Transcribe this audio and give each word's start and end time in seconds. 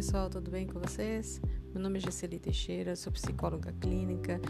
pessoal, 0.00 0.30
tudo 0.30 0.50
bem 0.50 0.66
com 0.66 0.80
vocês? 0.80 1.42
Meu 1.74 1.82
nome 1.82 1.98
é 1.98 2.00
Gesseli 2.00 2.38
Teixeira, 2.38 2.96
sou 2.96 3.12
psicóloga 3.12 3.70
clínica 3.78 4.40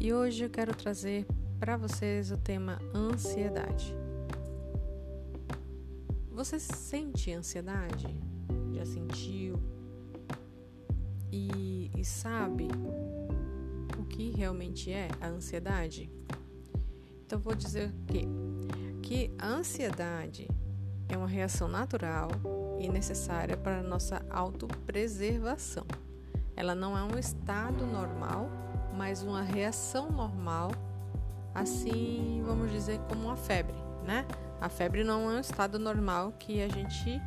e 0.00 0.12
hoje 0.12 0.42
eu 0.42 0.50
quero 0.50 0.74
trazer 0.74 1.24
para 1.60 1.76
vocês 1.76 2.32
o 2.32 2.36
tema 2.36 2.80
ansiedade. 2.92 3.94
Você 6.32 6.58
sente 6.58 7.32
ansiedade? 7.32 8.08
Já 8.72 8.84
sentiu? 8.84 9.54
E, 11.30 11.88
e 11.96 12.04
sabe 12.04 12.66
o 13.96 14.04
que 14.06 14.32
realmente 14.32 14.90
é 14.90 15.08
a 15.20 15.28
ansiedade? 15.28 16.10
Então 17.24 17.38
vou 17.38 17.54
dizer 17.54 17.94
que 18.08 18.26
que 19.00 19.30
a 19.38 19.46
ansiedade 19.46 20.48
é 21.08 21.16
uma 21.16 21.28
reação 21.28 21.68
natural 21.68 22.28
e 22.78 22.88
necessária 22.88 23.56
para 23.56 23.82
nossa 23.82 24.24
autopreservação. 24.30 25.84
Ela 26.56 26.74
não 26.74 26.96
é 26.96 27.02
um 27.02 27.18
estado 27.18 27.86
normal, 27.86 28.48
mas 28.96 29.22
uma 29.22 29.42
reação 29.42 30.10
normal, 30.10 30.70
assim, 31.54 32.42
vamos 32.46 32.70
dizer, 32.70 32.98
como 33.08 33.26
uma 33.26 33.36
febre, 33.36 33.76
né? 34.04 34.26
A 34.60 34.68
febre 34.68 35.04
não 35.04 35.30
é 35.30 35.34
um 35.34 35.40
estado 35.40 35.78
normal 35.78 36.32
que 36.38 36.62
a 36.62 36.68
gente 36.68 37.20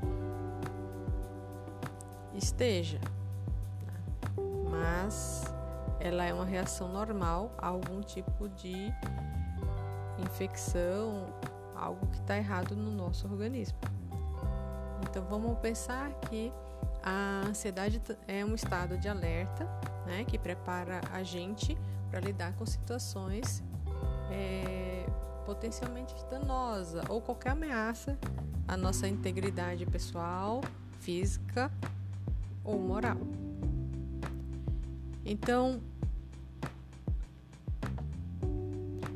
esteja, 2.34 3.00
né? 3.00 4.44
mas 4.70 5.44
ela 6.00 6.24
é 6.24 6.34
uma 6.34 6.46
reação 6.46 6.92
normal 6.92 7.54
a 7.58 7.68
algum 7.68 8.02
tipo 8.02 8.50
de 8.50 8.92
infecção, 10.18 11.28
algo 11.76 12.08
que 12.08 12.18
está 12.18 12.38
errado 12.38 12.76
no 12.76 12.92
nosso 12.92 13.28
organismo. 13.28 13.78
Então 15.10 15.24
vamos 15.24 15.58
pensar 15.60 16.12
que 16.30 16.52
a 17.04 17.48
ansiedade 17.48 18.02
é 18.28 18.46
um 18.46 18.54
estado 18.54 18.98
de 18.98 19.08
alerta, 19.08 19.66
né, 20.06 20.24
que 20.24 20.38
prepara 20.38 21.02
a 21.12 21.24
gente 21.24 21.76
para 22.10 22.20
lidar 22.20 22.54
com 22.54 22.66
situações 22.66 23.64
é, 24.32 25.06
potencialmente 25.46 26.14
danosas 26.30 27.04
ou 27.10 27.22
qualquer 27.22 27.52
ameaça 27.52 28.18
à 28.68 28.78
nossa 28.78 29.08
integridade 29.08 29.86
pessoal, 29.86 30.62
física 31.00 31.72
ou 32.64 32.80
moral. 32.80 33.18
Então, 35.26 35.82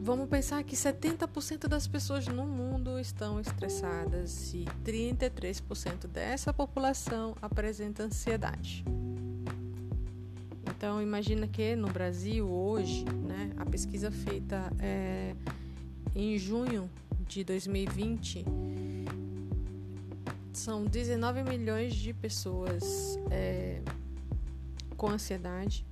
Vamos 0.03 0.27
pensar 0.27 0.61
que 0.65 0.75
70% 0.75 1.69
das 1.69 1.87
pessoas 1.87 2.27
no 2.27 2.45
mundo 2.45 2.99
estão 2.99 3.39
estressadas 3.39 4.53
e 4.53 4.65
33% 4.83 6.07
dessa 6.07 6.51
população 6.51 7.37
apresenta 7.41 8.03
ansiedade. 8.03 8.83
Então 10.67 11.01
imagina 11.01 11.47
que 11.47 11.73
no 11.77 11.87
Brasil 11.87 12.45
hoje, 12.45 13.05
né, 13.05 13.51
a 13.55 13.65
pesquisa 13.65 14.11
feita 14.11 14.69
é, 14.77 15.37
em 16.13 16.37
junho 16.37 16.89
de 17.25 17.45
2020 17.45 18.43
são 20.51 20.83
19 20.83 21.43
milhões 21.43 21.95
de 21.95 22.13
pessoas 22.13 23.17
é, 23.31 23.81
com 24.97 25.07
ansiedade 25.07 25.85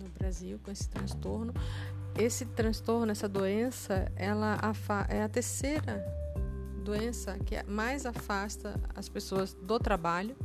no 0.00 0.08
Brasil, 0.08 0.58
com 0.64 0.70
esse 0.70 0.88
transtorno 0.88 1.52
esse 2.16 2.44
transtorno, 2.44 3.10
essa 3.10 3.28
doença, 3.28 4.10
ela 4.16 4.58
é 5.08 5.22
a 5.22 5.28
terceira 5.28 6.04
doença 6.82 7.38
que 7.38 7.62
mais 7.64 8.04
afasta 8.04 8.78
as 8.94 9.08
pessoas 9.08 9.54
do 9.54 9.78
trabalho. 9.78 10.36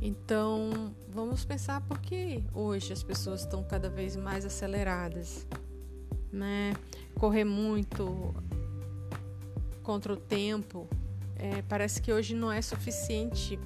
Então, 0.00 0.94
vamos 1.08 1.44
pensar 1.44 1.80
por 1.80 1.98
que 1.98 2.44
hoje 2.52 2.92
as 2.92 3.02
pessoas 3.02 3.40
estão 3.40 3.64
cada 3.64 3.88
vez 3.88 4.14
mais 4.14 4.44
aceleradas, 4.44 5.46
né? 6.30 6.74
Correr 7.18 7.44
muito 7.44 8.34
contra 9.82 10.12
o 10.12 10.16
tempo, 10.16 10.86
é, 11.36 11.62
parece 11.62 12.02
que 12.02 12.12
hoje 12.12 12.34
não 12.34 12.52
é 12.52 12.60
suficiente 12.60 13.58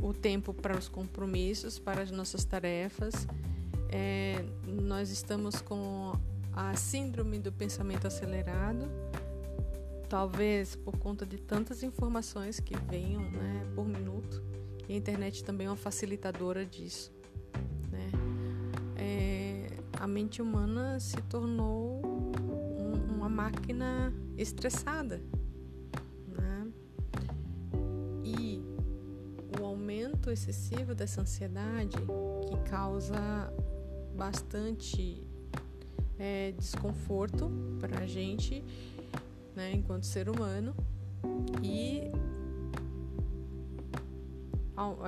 o 0.00 0.14
tempo 0.14 0.54
para 0.54 0.78
os 0.78 0.88
compromissos, 0.88 1.78
para 1.78 2.02
as 2.02 2.10
nossas 2.10 2.44
tarefas 2.44 3.26
é, 3.92 4.44
nós 4.64 5.10
estamos 5.10 5.60
com 5.60 6.12
a 6.52 6.74
síndrome 6.76 7.38
do 7.38 7.50
pensamento 7.50 8.06
acelerado, 8.06 8.88
talvez 10.08 10.76
por 10.76 10.96
conta 10.98 11.26
de 11.26 11.38
tantas 11.38 11.82
informações 11.82 12.60
que 12.60 12.76
venham 12.76 13.22
né, 13.22 13.66
por 13.74 13.86
minuto. 13.86 14.42
E 14.88 14.94
a 14.94 14.96
internet 14.96 15.44
também 15.44 15.66
é 15.66 15.70
uma 15.70 15.76
facilitadora 15.76 16.64
disso. 16.64 17.12
Né? 17.90 18.10
É, 18.96 19.66
a 19.98 20.06
mente 20.06 20.40
humana 20.40 20.98
se 21.00 21.20
tornou 21.22 22.00
um, 22.04 23.14
uma 23.16 23.28
máquina 23.28 24.12
estressada. 24.36 25.20
Né? 26.28 26.68
E 28.24 28.62
o 29.60 29.64
aumento 29.64 30.30
excessivo 30.30 30.94
dessa 30.94 31.20
ansiedade 31.20 31.96
que 32.48 32.70
causa 32.70 33.52
bastante 34.20 35.26
é, 36.18 36.52
desconforto 36.52 37.50
para 37.80 38.00
a 38.00 38.06
gente, 38.06 38.62
né, 39.56 39.72
enquanto 39.72 40.04
ser 40.04 40.28
humano, 40.28 40.74
e 41.62 42.02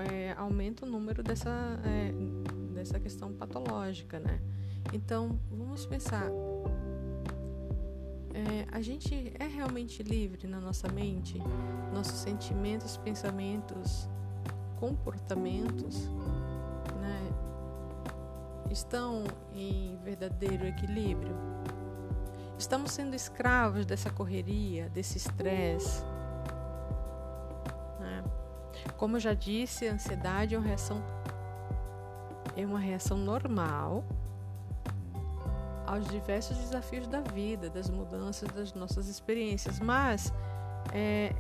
é, 0.09 0.33
aumenta 0.39 0.87
o 0.87 0.89
número 0.89 1.23
dessa, 1.23 1.51
é, 1.85 2.11
dessa 2.73 2.99
questão 2.99 3.35
patológica, 3.35 4.19
né? 4.19 4.41
Então, 4.95 5.39
vamos 5.51 5.85
pensar. 5.85 6.31
É, 8.33 8.67
a 8.73 8.81
gente 8.81 9.31
é 9.39 9.47
realmente 9.47 10.03
livre 10.03 10.49
na 10.49 10.59
nossa 10.59 10.91
mente, 10.91 11.39
nossos 11.93 12.19
sentimentos, 12.19 12.97
pensamentos, 12.97 14.09
comportamentos 14.81 16.09
estão 18.73 19.25
em 19.55 19.99
verdadeiro 20.03 20.67
equilíbrio? 20.67 21.37
Estamos 22.59 22.93
sendo 22.93 23.15
escravos 23.15 23.85
dessa 23.85 24.11
correria, 24.11 24.89
desse 24.91 25.19
estresse? 25.19 26.03
Né? 28.01 28.25
Como 28.97 29.17
eu 29.17 29.21
já 29.21 29.35
disse, 29.35 29.87
a 29.87 29.93
ansiedade 29.93 30.55
é 30.55 30.59
uma 30.59 30.67
reação, 30.67 31.03
é 32.57 32.65
uma 32.65 32.79
reação 32.79 33.17
normal 33.17 34.05
aos 35.87 36.09
diversos 36.09 36.57
desafios 36.57 37.07
da 37.07 37.21
vida, 37.21 37.69
das 37.69 37.91
mudanças, 37.91 38.49
das 38.51 38.73
nossas 38.73 39.09
experiências, 39.09 39.79
mas 39.79 40.33
é, 40.93 41.35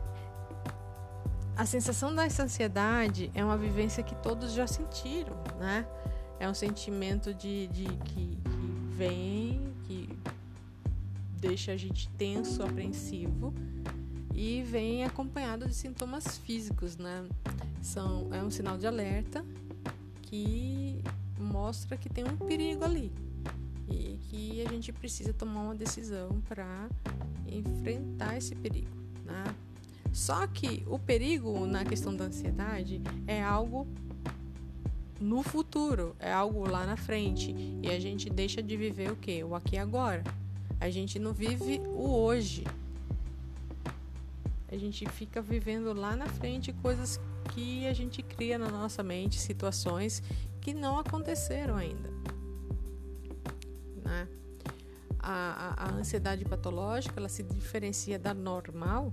a 1.56 1.64
sensação 1.64 2.14
dessa 2.14 2.42
ansiedade 2.42 3.30
é 3.34 3.44
uma 3.44 3.56
vivência 3.56 4.02
que 4.02 4.14
todos 4.16 4.52
já 4.52 4.66
sentiram, 4.66 5.36
né? 5.58 5.86
É 6.42 6.48
um 6.48 6.54
sentimento 6.54 7.32
de, 7.32 7.68
de 7.68 7.84
que, 7.84 8.36
que 8.36 8.96
vem, 8.96 9.60
que 9.86 10.08
deixa 11.38 11.70
a 11.70 11.76
gente 11.76 12.08
tenso, 12.18 12.64
apreensivo 12.64 13.54
e 14.34 14.60
vem 14.64 15.04
acompanhado 15.04 15.68
de 15.68 15.72
sintomas 15.72 16.38
físicos, 16.38 16.96
né? 16.96 17.24
São, 17.80 18.28
é 18.34 18.42
um 18.42 18.50
sinal 18.50 18.76
de 18.76 18.88
alerta 18.88 19.46
que 20.22 21.00
mostra 21.38 21.96
que 21.96 22.08
tem 22.08 22.24
um 22.24 22.36
perigo 22.36 22.82
ali 22.82 23.12
e 23.88 24.18
que 24.28 24.66
a 24.66 24.68
gente 24.68 24.92
precisa 24.92 25.32
tomar 25.32 25.62
uma 25.62 25.76
decisão 25.76 26.42
para 26.48 26.88
enfrentar 27.46 28.36
esse 28.36 28.56
perigo, 28.56 28.90
né? 29.24 29.44
Só 30.12 30.44
que 30.48 30.82
o 30.88 30.98
perigo 30.98 31.64
na 31.66 31.84
questão 31.84 32.12
da 32.16 32.24
ansiedade 32.24 33.00
é 33.28 33.40
algo 33.40 33.86
no 35.22 35.42
futuro, 35.42 36.16
é 36.18 36.32
algo 36.32 36.68
lá 36.68 36.84
na 36.84 36.96
frente. 36.96 37.54
E 37.80 37.88
a 37.88 37.98
gente 38.00 38.28
deixa 38.28 38.62
de 38.62 38.76
viver 38.76 39.10
o 39.10 39.16
que? 39.16 39.42
O 39.44 39.54
aqui 39.54 39.76
e 39.76 39.78
agora. 39.78 40.24
A 40.80 40.90
gente 40.90 41.18
não 41.18 41.32
vive 41.32 41.80
o 41.86 42.10
hoje. 42.10 42.64
A 44.68 44.76
gente 44.76 45.08
fica 45.10 45.40
vivendo 45.40 45.92
lá 45.92 46.16
na 46.16 46.26
frente 46.26 46.72
coisas 46.72 47.20
que 47.54 47.86
a 47.86 47.92
gente 47.92 48.22
cria 48.22 48.58
na 48.58 48.68
nossa 48.68 49.02
mente, 49.02 49.38
situações 49.38 50.22
que 50.60 50.74
não 50.74 50.98
aconteceram 50.98 51.76
ainda. 51.76 52.10
Né? 54.04 54.28
A, 55.18 55.76
a, 55.78 55.84
a 55.84 55.94
ansiedade 55.94 56.44
patológica 56.44 57.14
ela 57.20 57.28
se 57.28 57.44
diferencia 57.44 58.18
da 58.18 58.34
normal 58.34 59.12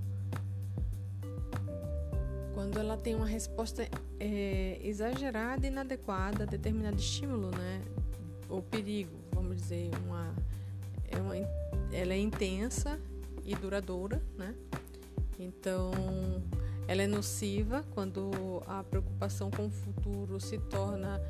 quando 2.59 2.77
ela 2.77 2.97
tem 2.97 3.15
uma 3.15 3.25
resposta 3.25 3.87
é, 4.19 4.77
exagerada 4.83 5.65
e 5.65 5.69
inadequada 5.69 6.43
a 6.43 6.45
determinado 6.45 6.97
estímulo, 6.97 7.51
né? 7.51 7.81
Ou 8.49 8.61
perigo, 8.61 9.17
vamos 9.31 9.55
dizer, 9.55 9.89
uma, 10.05 10.35
é 11.09 11.17
uma, 11.19 11.35
ela 11.93 12.13
é 12.13 12.17
intensa 12.17 12.99
e 13.45 13.55
duradoura, 13.55 14.21
né? 14.37 14.53
Então, 15.39 15.93
Ela 16.89 17.03
é 17.03 17.07
nociva 17.07 17.85
quando 17.93 18.63
a 18.65 18.83
preocupação 18.83 19.51
com 19.51 19.67
o 19.67 19.69
futuro 19.69 20.39
se 20.39 20.57
torna 20.57 21.21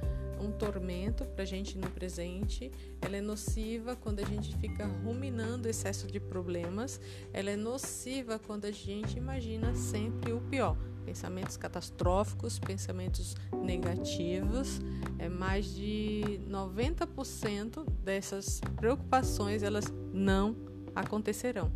um 0.41 0.53
tormento 0.53 1.25
para 1.25 1.43
a 1.43 1.45
gente 1.45 1.77
no 1.77 1.89
presente. 1.91 2.71
Ela 3.01 3.17
é 3.17 3.21
nociva 3.21 3.93
quando 3.93 4.21
a 4.21 4.25
gente 4.25 4.55
fica 4.55 4.87
ruminando 5.03 5.67
excesso 5.67 6.07
de 6.07 6.17
problemas. 6.17 7.01
Ela 7.33 7.51
é 7.51 7.57
nociva 7.57 8.39
quando 8.39 8.63
a 8.63 8.71
gente 8.71 9.17
imagina 9.17 9.75
sempre 9.75 10.31
o 10.31 10.39
pior. 10.39 10.77
Pensamentos 11.05 11.57
catastróficos, 11.57 12.59
pensamentos 12.59 13.35
negativos. 13.63 14.79
É 15.17 15.27
mais 15.27 15.73
de 15.73 16.41
90% 16.47 17.89
dessas 18.03 18.61
preocupações 18.75 19.63
elas 19.63 19.85
não 20.13 20.55
acontecerão. 20.95 21.71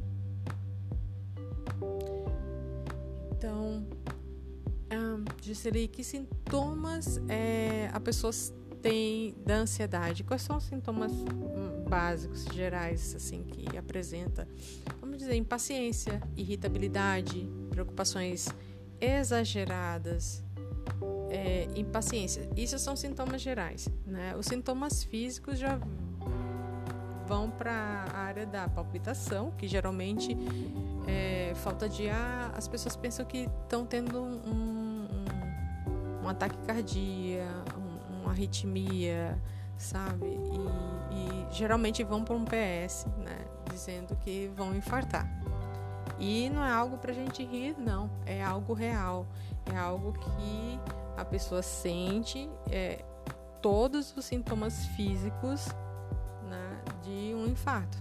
Então, 3.32 3.86
um, 4.92 5.26
Gisele, 5.42 5.88
que 5.88 6.04
sintomas 6.04 7.20
é, 7.28 7.90
a 7.92 8.00
pessoa 8.00 8.32
tem 8.82 9.34
da 9.46 9.56
ansiedade? 9.56 10.24
Quais 10.24 10.42
são 10.42 10.58
os 10.58 10.66
sintomas 10.66 11.12
hum, 11.12 11.86
básicos, 11.90 12.46
gerais, 12.54 13.16
assim, 13.16 13.44
que 13.44 13.78
apresenta? 13.78 14.48
Vamos 15.00 15.18
dizer, 15.18 15.36
impaciência, 15.36 16.22
irritabilidade, 16.36 17.48
preocupações 17.70 18.48
exageradas, 19.04 20.44
é, 21.30 21.68
impaciência. 21.76 22.50
Isso 22.56 22.80
são 22.80 22.96
sintomas 22.96 23.42
gerais, 23.42 23.90
né? 24.06 24.36
Os 24.38 24.46
sintomas 24.46 25.04
físicos 25.04 25.60
já 25.60 25.78
vão 27.28 27.50
para 27.50 28.06
a 28.14 28.18
área 28.18 28.46
da 28.46 28.68
palpitação, 28.70 29.52
que 29.52 29.68
geralmente 29.68 30.38
é, 31.08 31.54
falta 31.56 31.90
de 31.90 32.10
ar, 32.10 32.54
as 32.56 32.68
pessoas 32.68 32.96
pensam 32.96 33.26
que 33.26 33.50
estão 33.64 33.86
tendo 33.86 34.22
um, 34.22 34.42
um, 34.48 36.24
um, 36.24 36.30
ataque 36.30 36.58
cardíaco, 36.66 37.80
um, 37.80 38.22
uma 38.22 38.32
arritmia, 38.32 39.38
sabe? 39.78 40.28
E, 40.28 41.50
e 41.50 41.54
geralmente 41.54 42.04
vão 42.04 42.24
para 42.24 42.36
um 42.36 42.46
PS, 42.46 43.08
né? 43.18 43.38
Dizendo 43.70 44.16
que 44.18 44.52
vão 44.56 44.76
infartar. 44.76 45.43
E 46.20 46.50
não 46.50 46.64
é 46.64 46.72
algo 46.72 46.98
para 46.98 47.12
a 47.12 47.16
gente 47.16 47.44
rir, 47.44 47.76
não. 47.78 48.10
É 48.26 48.44
algo 48.44 48.74
real. 48.74 49.26
É 49.66 49.78
algo 49.78 50.14
que 50.14 50.80
a 51.18 51.26
pessoa 51.26 51.62
sente 51.62 52.50
é, 52.70 53.04
todos 53.62 54.16
os 54.16 54.26
sintomas 54.26 54.86
físicos 54.88 55.68
né, 56.50 56.82
de 57.04 57.34
um 57.36 57.48
infarto. 57.48 57.98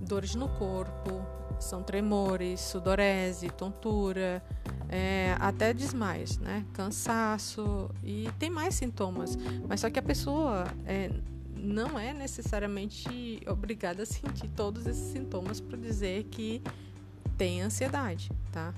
Dores 0.00 0.34
no 0.34 0.48
corpo, 0.48 1.24
são 1.58 1.82
tremores, 1.82 2.60
sudorese, 2.60 3.48
tontura, 3.50 4.42
é, 4.88 5.36
até 5.40 5.72
desmaios, 5.72 6.38
né? 6.38 6.66
Cansaço 6.72 7.90
e 8.02 8.28
tem 8.38 8.50
mais 8.50 8.74
sintomas. 8.74 9.38
Mas 9.66 9.80
só 9.80 9.88
que 9.88 9.98
a 9.98 10.02
pessoa 10.02 10.64
é, 10.84 11.10
não 11.62 11.98
é 11.98 12.12
necessariamente 12.12 13.40
obrigada 13.46 14.02
a 14.02 14.06
sentir 14.06 14.48
todos 14.48 14.86
esses 14.86 15.12
sintomas 15.12 15.60
para 15.60 15.78
dizer 15.78 16.24
que 16.24 16.60
tem 17.38 17.62
ansiedade, 17.62 18.30
tá? 18.50 18.74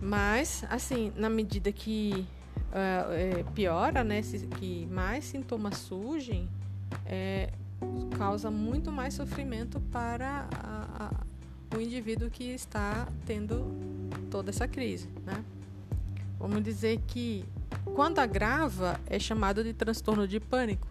Mas, 0.00 0.64
assim, 0.70 1.12
na 1.16 1.28
medida 1.28 1.72
que 1.72 2.26
uh, 2.70 3.12
é, 3.12 3.44
piora, 3.54 4.04
né, 4.04 4.20
que 4.58 4.86
mais 4.86 5.24
sintomas 5.24 5.78
surgem, 5.78 6.48
é, 7.04 7.50
causa 8.16 8.50
muito 8.50 8.92
mais 8.92 9.14
sofrimento 9.14 9.80
para 9.92 10.48
a, 10.54 11.06
a, 11.06 11.76
o 11.76 11.80
indivíduo 11.80 12.30
que 12.30 12.44
está 12.44 13.08
tendo 13.26 13.66
toda 14.30 14.50
essa 14.50 14.68
crise, 14.68 15.08
né? 15.24 15.44
Vamos 16.38 16.62
dizer 16.62 17.00
que 17.06 17.44
quando 17.94 18.20
agrava 18.20 19.00
é 19.06 19.18
chamado 19.18 19.64
de 19.64 19.72
transtorno 19.72 20.26
de 20.26 20.38
pânico. 20.38 20.86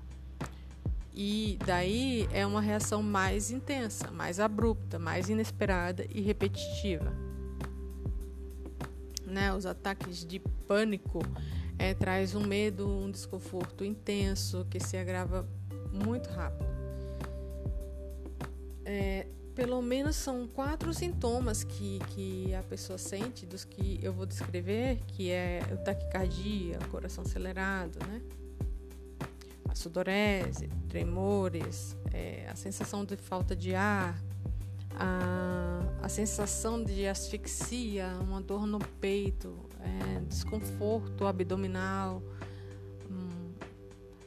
E 1.19 1.57
daí 1.65 2.29
é 2.31 2.45
uma 2.45 2.61
reação 2.61 3.01
mais 3.01 3.49
intensa, 3.49 4.11
mais 4.11 4.39
abrupta, 4.39 4.99
mais 4.99 5.29
inesperada 5.29 6.05
e 6.13 6.21
repetitiva. 6.21 7.11
Né? 9.25 9.51
Os 9.51 9.65
ataques 9.65 10.23
de 10.23 10.37
pânico 10.67 11.19
é, 11.79 11.95
traz 11.95 12.35
um 12.35 12.45
medo, 12.45 12.87
um 12.87 13.09
desconforto 13.09 13.83
intenso 13.83 14.67
que 14.69 14.79
se 14.79 14.95
agrava 14.95 15.47
muito 15.91 16.29
rápido 16.29 16.77
é, 18.87 19.27
pelo 19.53 19.81
menos 19.81 20.15
são 20.15 20.47
quatro 20.47 20.93
sintomas 20.93 21.61
que, 21.61 21.99
que 22.11 22.55
a 22.55 22.63
pessoa 22.63 22.97
sente, 22.97 23.45
dos 23.45 23.65
que 23.65 23.99
eu 24.01 24.13
vou 24.13 24.25
descrever, 24.25 24.99
que 25.07 25.29
é 25.29 25.61
o 25.73 25.77
taquicardia, 25.83 26.79
coração 26.89 27.23
acelerado, 27.25 27.99
né? 28.07 28.21
Sudorese, 29.77 30.69
tremores, 30.89 31.95
é, 32.11 32.47
a 32.49 32.55
sensação 32.55 33.05
de 33.05 33.15
falta 33.15 33.55
de 33.55 33.75
ar, 33.75 34.19
a, 34.95 35.79
a 36.01 36.09
sensação 36.09 36.83
de 36.83 37.05
asfixia, 37.05 38.17
uma 38.19 38.41
dor 38.41 38.65
no 38.65 38.79
peito, 38.79 39.55
é, 39.79 40.21
desconforto 40.21 41.27
abdominal, 41.27 42.23
hum, 43.09 43.53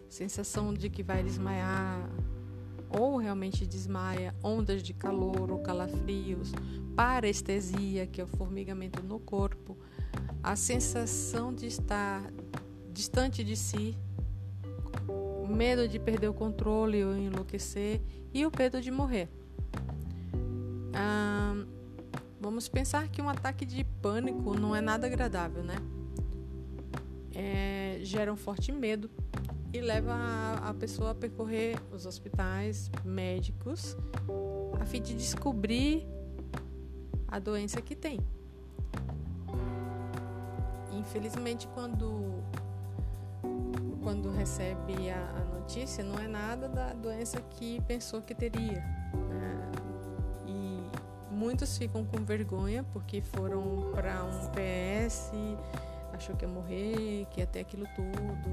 sensação 0.09 0.73
de 0.73 0.89
que 0.89 1.03
vai 1.03 1.23
desmaiar, 1.23 2.09
ou 2.89 3.17
realmente 3.17 3.67
desmaia, 3.67 4.33
ondas 4.45 4.85
de 4.85 4.95
calor 4.95 5.51
ou 5.51 5.59
calafrios, 5.59 6.53
parestesia, 6.95 8.07
que 8.07 8.21
é 8.21 8.25
o 8.25 8.29
formigamento 8.29 9.03
no 9.03 9.19
corpo, 9.19 9.77
a 10.43 10.55
sensação 10.55 11.53
de 11.53 11.67
estar 11.67 12.33
distante 12.93 13.43
de 13.43 13.57
si, 13.57 13.97
medo 15.51 15.89
de 15.89 15.99
perder 15.99 16.29
o 16.29 16.35
controle 16.35 17.05
ou 17.05 17.17
enlouquecer 17.17 18.01
e 18.33 18.47
o 18.47 18.53
medo 18.57 18.81
de 18.81 18.91
morrer. 18.91 19.29
Ah, 20.95 21.55
vamos 22.41 22.69
pensar 22.69 23.09
que 23.09 23.21
um 23.21 23.29
ataque 23.29 23.65
de 23.65 23.85
pânico 23.85 24.59
não 24.59 24.75
é 24.75 24.81
nada 24.81 25.07
agradável, 25.07 25.63
né? 25.63 25.77
É, 27.35 27.99
gera 28.03 28.33
um 28.33 28.37
forte 28.37 28.73
medo, 28.73 29.11
e 29.73 29.81
leva 29.81 30.13
a, 30.13 30.71
a 30.71 30.75
pessoa 30.75 31.11
a 31.11 31.15
percorrer 31.15 31.79
os 31.93 32.07
hospitais 32.07 32.91
médicos 33.05 33.97
a 34.81 34.85
fim 34.85 35.01
de 35.01 35.15
descobrir 35.15 36.07
a 37.29 37.39
doença 37.39 37.81
que 37.81 37.95
tem. 37.95 38.19
Infelizmente, 40.93 41.69
quando 41.69 42.43
quando 44.03 44.31
recebe 44.31 45.11
a, 45.11 45.17
a, 45.17 45.55
notícia, 45.55 46.03
não 46.03 46.19
é 46.19 46.27
nada 46.27 46.69
da 46.69 46.93
doença 46.93 47.41
que 47.41 47.81
pensou 47.83 48.23
que 48.23 48.35
teria. 48.35 48.83
Né? 49.29 49.71
E 50.47 50.83
muitos 51.31 51.77
ficam 51.77 52.05
com 52.05 52.25
vergonha 52.25 52.85
porque 52.93 53.21
foram 53.21 53.91
para 53.93 54.25
um 54.25 54.51
PS, 54.51 55.33
achou 56.13 56.35
que 56.37 56.45
ia 56.45 56.51
morrer, 56.51 57.27
que 57.31 57.41
ia 57.41 57.47
ter 57.47 57.61
aquilo 57.61 57.87
tudo 57.95 58.51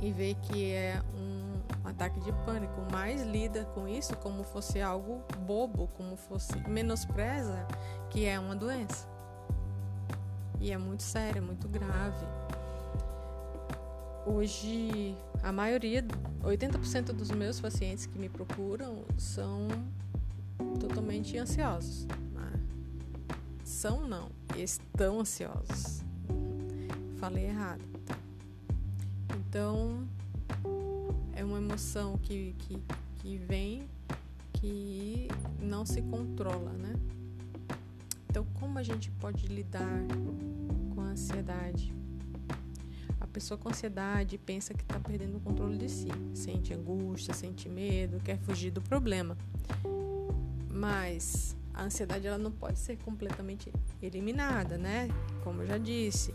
e, 0.00 0.06
e 0.06 0.12
vê 0.12 0.34
que 0.42 0.72
é 0.72 1.00
um 1.14 1.46
ataque 1.88 2.20
de 2.20 2.32
pânico, 2.44 2.80
mas 2.92 3.22
lida 3.22 3.64
com 3.74 3.88
isso 3.88 4.16
como 4.16 4.42
fosse 4.42 4.80
algo 4.80 5.22
bobo, 5.46 5.88
como 5.96 6.16
fosse 6.16 6.56
menospreza 6.68 7.66
que 8.10 8.26
é 8.26 8.38
uma 8.38 8.54
doença. 8.54 9.08
E 10.60 10.72
é 10.72 10.78
muito 10.78 11.02
séria, 11.02 11.40
muito 11.40 11.68
grave. 11.68 12.26
Hoje, 14.28 15.14
a 15.40 15.52
maioria, 15.52 16.04
80% 16.42 17.12
dos 17.12 17.30
meus 17.30 17.60
pacientes 17.60 18.06
que 18.06 18.18
me 18.18 18.28
procuram 18.28 19.04
são 19.16 19.68
totalmente 20.80 21.38
ansiosos. 21.38 22.06
Né? 22.34 22.52
São 23.62 24.00
não, 24.08 24.28
estão 24.56 25.20
ansiosos. 25.20 26.02
Falei 27.18 27.44
errado. 27.44 27.84
Então, 29.38 30.04
é 31.32 31.44
uma 31.44 31.58
emoção 31.58 32.18
que, 32.18 32.52
que, 32.58 32.82
que 33.20 33.36
vem 33.36 33.88
que 34.54 35.28
não 35.60 35.86
se 35.86 36.02
controla, 36.02 36.72
né? 36.72 36.96
Então, 38.28 38.44
como 38.54 38.76
a 38.76 38.82
gente 38.82 39.08
pode 39.12 39.46
lidar 39.46 40.02
com 40.92 41.00
a 41.00 41.10
ansiedade? 41.10 41.94
Pessoa 43.36 43.58
com 43.58 43.68
ansiedade 43.68 44.38
pensa 44.38 44.72
que 44.72 44.80
está 44.80 44.98
perdendo 44.98 45.36
o 45.36 45.40
controle 45.40 45.76
de 45.76 45.90
si, 45.90 46.08
sente 46.32 46.72
angústia, 46.72 47.34
sente 47.34 47.68
medo, 47.68 48.18
quer 48.18 48.38
fugir 48.38 48.70
do 48.70 48.80
problema. 48.80 49.36
Mas 50.70 51.54
a 51.74 51.82
ansiedade 51.82 52.26
ela 52.26 52.38
não 52.38 52.50
pode 52.50 52.78
ser 52.78 52.96
completamente 52.96 53.70
eliminada, 54.00 54.78
né? 54.78 55.10
Como 55.44 55.60
eu 55.60 55.66
já 55.66 55.76
disse, 55.76 56.34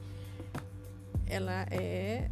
ela 1.26 1.64
é 1.72 2.30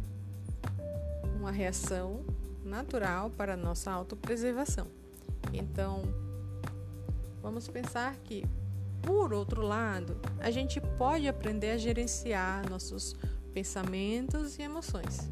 uma 1.36 1.50
reação 1.50 2.24
natural 2.64 3.28
para 3.28 3.54
a 3.54 3.56
nossa 3.56 3.90
autopreservação. 3.90 4.86
Então, 5.52 6.04
vamos 7.42 7.66
pensar 7.66 8.14
que 8.18 8.44
Por 9.02 9.32
outro 9.32 9.62
lado, 9.62 10.20
a 10.38 10.50
gente 10.50 10.80
pode 10.98 11.26
aprender 11.26 11.70
a 11.70 11.78
gerenciar 11.78 12.68
nossos 12.68 13.16
pensamentos 13.52 14.58
e 14.58 14.62
emoções. 14.62 15.30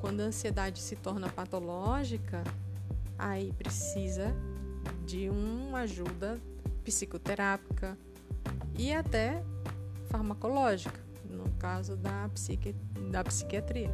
Quando 0.00 0.20
a 0.20 0.24
ansiedade 0.24 0.80
se 0.80 0.96
torna 0.96 1.28
patológica, 1.28 2.42
aí 3.18 3.52
precisa 3.52 4.34
de 5.06 5.28
uma 5.28 5.80
ajuda 5.80 6.40
psicoterápica 6.84 7.96
e 8.76 8.92
até 8.92 9.42
farmacológica, 10.10 10.98
no 11.28 11.48
caso 11.58 11.96
da, 11.96 12.28
psiqui 12.34 12.74
da 13.10 13.22
psiquiatria. 13.22 13.90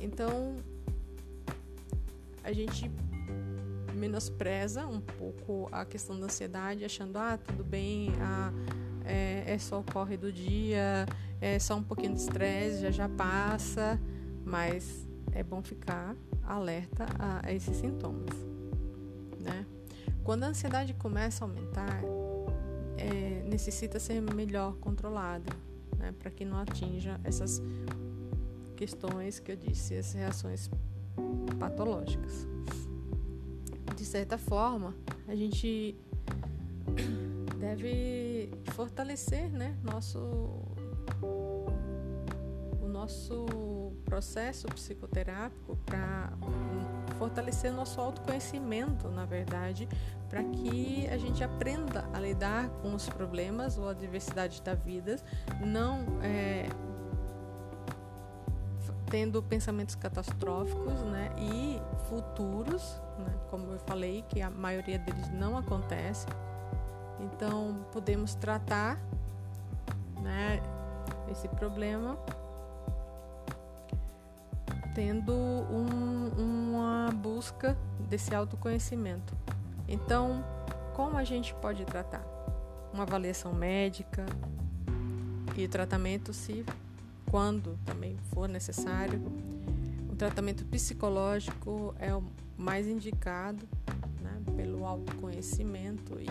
Então, 0.00 0.56
a 2.42 2.52
gente 2.52 2.90
menospreza 3.94 4.86
um 4.86 5.00
pouco 5.00 5.68
a 5.72 5.84
questão 5.84 6.18
da 6.18 6.26
ansiedade, 6.26 6.84
achando, 6.84 7.16
ah, 7.16 7.38
tudo 7.38 7.64
bem, 7.64 8.12
ah, 8.20 8.52
é, 9.04 9.44
é 9.46 9.58
só 9.58 9.80
o 9.80 9.84
corre 9.84 10.16
do 10.16 10.32
dia, 10.32 11.06
é 11.44 11.58
só 11.58 11.76
um 11.76 11.82
pouquinho 11.82 12.14
de 12.14 12.20
estresse, 12.20 12.80
já 12.80 12.90
já 12.90 13.06
passa, 13.06 14.00
mas 14.46 15.06
é 15.30 15.42
bom 15.42 15.62
ficar 15.62 16.16
alerta 16.42 17.04
a, 17.18 17.52
esses 17.52 17.76
sintomas, 17.76 18.34
né? 19.38 19.66
Quando 20.22 20.44
a 20.44 20.46
ansiedade 20.46 20.94
começa 20.94 21.44
a 21.44 21.48
aumentar, 21.48 22.02
é, 22.96 23.46
necessita 23.46 24.00
ser 24.00 24.22
melhor 24.22 24.74
controlada, 24.76 25.52
né, 25.98 26.14
para 26.18 26.30
que 26.30 26.46
não 26.46 26.56
atinja 26.56 27.20
essas 27.22 27.60
questões 28.74 29.38
que 29.38 29.52
eu 29.52 29.56
disse, 29.56 29.98
as 29.98 30.14
reações 30.14 30.70
patológicas. 31.58 32.48
De 33.94 34.04
certa 34.06 34.38
forma, 34.38 34.94
a 35.28 35.34
gente 35.34 35.94
deve 37.60 38.48
fortalecer, 38.72 39.52
né, 39.52 39.76
nosso 39.82 40.73
o 41.22 42.88
nosso 42.88 43.46
processo 44.04 44.66
psicoterápico 44.68 45.76
para 45.84 46.32
fortalecer 47.18 47.72
nosso 47.72 48.00
autoconhecimento, 48.00 49.08
na 49.08 49.24
verdade, 49.24 49.88
para 50.28 50.42
que 50.42 51.06
a 51.08 51.16
gente 51.16 51.42
aprenda 51.42 52.08
a 52.12 52.18
lidar 52.18 52.68
com 52.82 52.94
os 52.94 53.08
problemas 53.08 53.78
ou 53.78 53.88
a 53.88 53.94
diversidade 53.94 54.60
da 54.62 54.74
vida, 54.74 55.16
não 55.60 56.04
é, 56.22 56.68
tendo 59.10 59.42
pensamentos 59.42 59.94
catastróficos 59.94 61.00
né, 61.02 61.30
e 61.38 61.80
futuros, 62.08 63.00
né, 63.18 63.32
como 63.50 63.72
eu 63.72 63.78
falei, 63.80 64.24
que 64.28 64.42
a 64.42 64.50
maioria 64.50 64.98
deles 64.98 65.30
não 65.30 65.56
acontece. 65.56 66.26
Então, 67.20 67.86
podemos 67.92 68.34
tratar 68.34 68.98
né, 70.20 70.60
esse 71.30 71.48
problema 71.48 72.18
tendo 74.94 75.32
um, 75.32 76.28
uma 76.38 77.10
busca 77.12 77.76
desse 78.08 78.34
autoconhecimento. 78.34 79.36
Então, 79.88 80.44
como 80.94 81.16
a 81.16 81.24
gente 81.24 81.52
pode 81.54 81.84
tratar? 81.84 82.24
Uma 82.92 83.02
avaliação 83.02 83.52
médica 83.52 84.24
e 85.56 85.66
tratamento 85.66 86.32
se 86.32 86.64
quando 87.28 87.76
também 87.84 88.16
for 88.32 88.48
necessário. 88.48 89.20
O 90.08 90.14
tratamento 90.14 90.64
psicológico 90.64 91.92
é 91.98 92.14
o 92.14 92.22
mais 92.56 92.86
indicado 92.86 93.68
né, 94.22 94.40
pelo 94.56 94.86
autoconhecimento 94.86 96.20
e, 96.20 96.28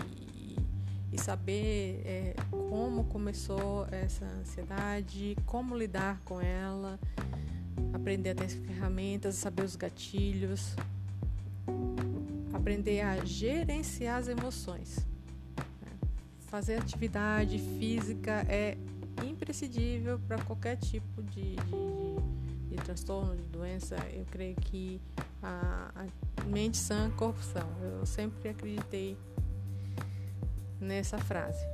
e 1.14 1.20
saber 1.20 2.02
é, 2.04 2.34
como 2.50 3.04
começou 3.04 3.86
essa 3.92 4.24
ansiedade, 4.24 5.36
como 5.46 5.76
lidar 5.76 6.20
com 6.24 6.40
ela, 6.40 6.98
aprender 7.92 8.30
a 8.30 8.34
ter 8.34 8.48
ferramentas, 8.48 9.36
saber 9.36 9.62
os 9.62 9.76
gatilhos, 9.76 10.74
aprender 12.52 13.00
a 13.02 13.24
gerenciar 13.24 14.18
as 14.18 14.26
emoções. 14.26 15.06
Né. 15.56 15.92
Fazer 16.48 16.80
atividade 16.80 17.60
física 17.78 18.44
é 18.48 18.76
imprescindível 19.24 20.18
para 20.26 20.42
qualquer 20.42 20.76
tipo 20.78 21.22
de, 21.22 21.54
de, 21.54 22.70
de, 22.70 22.76
transtorno, 22.82 23.36
de 23.36 23.44
doença. 23.44 23.94
Eu 24.12 24.24
creio 24.32 24.56
que 24.56 25.00
a, 25.40 25.92
a 25.94 26.44
mente 26.44 26.76
sã, 26.76 27.08
corpo 27.12 27.40
são. 27.40 27.68
Eu 27.80 28.04
sempre 28.04 28.48
acreditei 28.48 29.16
nessa 30.80 31.18
frase. 31.18 31.64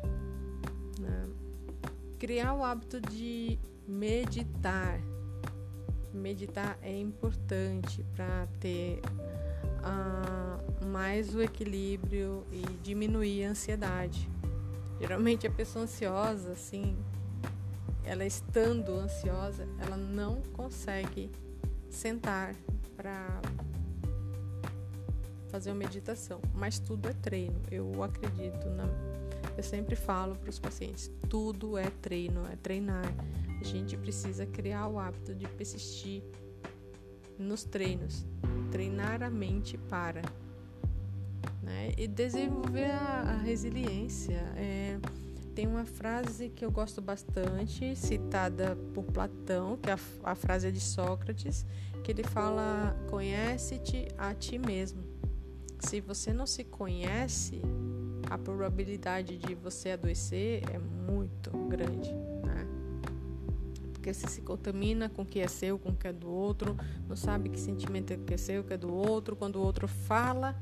Né? 0.99 1.29
Criar 2.19 2.55
o 2.55 2.65
hábito 2.65 3.01
de 3.01 3.59
meditar. 3.87 5.01
Meditar 6.13 6.79
é 6.83 6.99
importante 6.99 8.05
para 8.15 8.47
ter 8.59 9.01
uh, 9.81 10.87
mais 10.87 11.35
o 11.35 11.43
equilíbrio 11.43 12.45
e 12.51 12.63
diminuir 12.83 13.45
a 13.45 13.51
ansiedade. 13.51 14.29
Geralmente 15.01 15.47
a 15.47 15.51
pessoa 15.51 15.85
ansiosa, 15.85 16.53
assim, 16.53 16.97
ela 18.05 18.25
estando 18.25 18.93
ansiosa, 18.93 19.67
ela 19.79 19.97
não 19.97 20.43
consegue 20.53 21.31
sentar 21.89 22.55
para 22.97 23.41
fazer 25.51 25.71
uma 25.71 25.79
meditação, 25.79 26.41
mas 26.55 26.79
tudo 26.79 27.09
é 27.09 27.13
treino. 27.13 27.61
Eu 27.71 28.03
acredito 28.03 28.69
na 28.71 28.89
eu 29.57 29.63
sempre 29.63 29.95
falo 29.97 30.37
para 30.37 30.49
os 30.49 30.59
pacientes, 30.59 31.11
tudo 31.29 31.77
é 31.77 31.91
treino, 32.01 32.47
é 32.47 32.57
treinar. 32.57 33.13
A 33.61 33.65
gente 33.65 33.97
precisa 33.97 34.47
criar 34.47 34.89
o 34.89 34.99
hábito 34.99 35.35
de 35.35 35.47
persistir 35.49 36.23
nos 37.39 37.65
treinos, 37.65 38.27
treinar 38.71 39.23
a 39.23 39.31
mente 39.31 39.77
para, 39.77 40.23
né? 41.63 41.93
E 41.97 42.07
desenvolver 42.07 42.91
a, 42.91 43.21
a 43.21 43.37
resiliência. 43.37 44.41
É, 44.57 44.99
tem 45.55 45.67
uma 45.67 45.85
frase 45.85 46.49
que 46.49 46.65
eu 46.65 46.71
gosto 46.71 47.03
bastante, 47.03 47.95
citada 47.97 48.77
por 48.95 49.05
Platão, 49.05 49.77
que 49.77 49.91
é 49.91 49.93
a, 49.93 49.99
a 50.31 50.35
frase 50.35 50.71
de 50.73 50.81
Sócrates, 50.81 51.67
que 52.03 52.13
ele 52.13 52.25
fala: 52.25 52.97
Conhece-te 53.11 54.09
a 54.17 54.33
ti 54.33 54.59
mesmo. 54.59 55.10
Se 55.81 56.01
você 56.01 56.33
não 56.33 56.47
se 56.47 56.63
conhece, 56.63 57.61
a 58.29 58.39
probabilidade 58.39 59.39
de 59.39 59.55
você 59.55 59.91
adoecer 59.91 60.63
é 60.71 60.79
muito 60.79 61.51
grande, 61.69 62.13
né? 62.45 62.67
Porque 63.93 64.13
você 64.13 64.29
se 64.29 64.43
contamina 64.43 65.09
com 65.09 65.23
o 65.23 65.27
que 65.27 65.41
é 65.41 65.49
seu, 65.49 65.79
com 65.79 65.91
o 65.91 65.97
que 65.97 66.07
é 66.07 66.13
do 66.13 66.31
outro, 66.31 66.77
não 67.09 67.17
sabe 67.17 67.49
que 67.49 67.59
sentimento 67.59 68.13
é 68.13 68.17
que 68.17 68.35
é 68.35 68.37
seu, 68.37 68.63
que 68.63 68.75
é 68.75 68.77
do 68.77 68.93
outro. 68.95 69.35
Quando 69.35 69.57
o 69.57 69.63
outro 69.63 69.89
fala, 69.89 70.55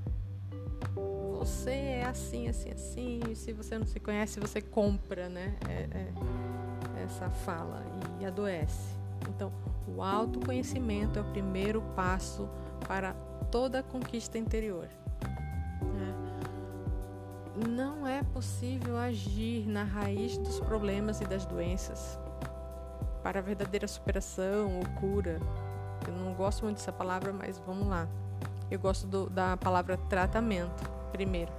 você 1.38 1.70
é 1.70 2.04
assim, 2.04 2.48
assim, 2.48 2.70
assim, 2.70 3.20
e 3.30 3.36
se 3.36 3.52
você 3.52 3.78
não 3.78 3.86
se 3.86 4.00
conhece, 4.00 4.40
você 4.40 4.60
compra, 4.60 5.28
né? 5.28 5.56
É, 5.68 5.98
é, 5.98 7.02
essa 7.04 7.28
fala 7.30 7.84
e 8.20 8.24
adoece. 8.24 8.96
Então, 9.28 9.52
o 9.86 10.02
autoconhecimento 10.02 11.18
é 11.18 11.22
o 11.22 11.30
primeiro 11.32 11.82
passo 11.94 12.48
para 12.86 13.12
toda 13.50 13.82
conquista 13.82 14.38
interior. 14.38 14.88
Não 17.66 18.06
é 18.06 18.22
possível 18.22 18.96
agir 18.96 19.66
na 19.66 19.82
raiz 19.82 20.36
dos 20.38 20.60
problemas 20.60 21.20
e 21.20 21.24
das 21.24 21.44
doenças 21.44 22.18
para 23.22 23.40
a 23.40 23.42
verdadeira 23.42 23.88
superação 23.88 24.78
ou 24.78 25.00
cura. 25.00 25.40
Eu 26.06 26.12
não 26.14 26.34
gosto 26.34 26.64
muito 26.64 26.76
dessa 26.76 26.92
palavra, 26.92 27.32
mas 27.32 27.58
vamos 27.58 27.88
lá. 27.88 28.06
Eu 28.70 28.78
gosto 28.78 29.06
do, 29.06 29.28
da 29.28 29.56
palavra 29.56 29.96
tratamento 30.08 30.88
primeiro. 31.10 31.52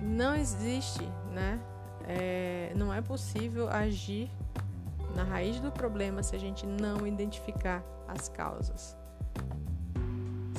Não 0.00 0.34
existe, 0.34 1.08
né? 1.32 1.60
É, 2.06 2.72
não 2.74 2.92
é 2.92 3.00
possível 3.00 3.68
agir 3.68 4.30
na 5.14 5.22
raiz 5.22 5.60
do 5.60 5.70
problema 5.70 6.22
se 6.22 6.34
a 6.34 6.38
gente 6.38 6.66
não 6.66 7.06
identificar 7.06 7.82
as 8.08 8.28
causas. 8.28 8.96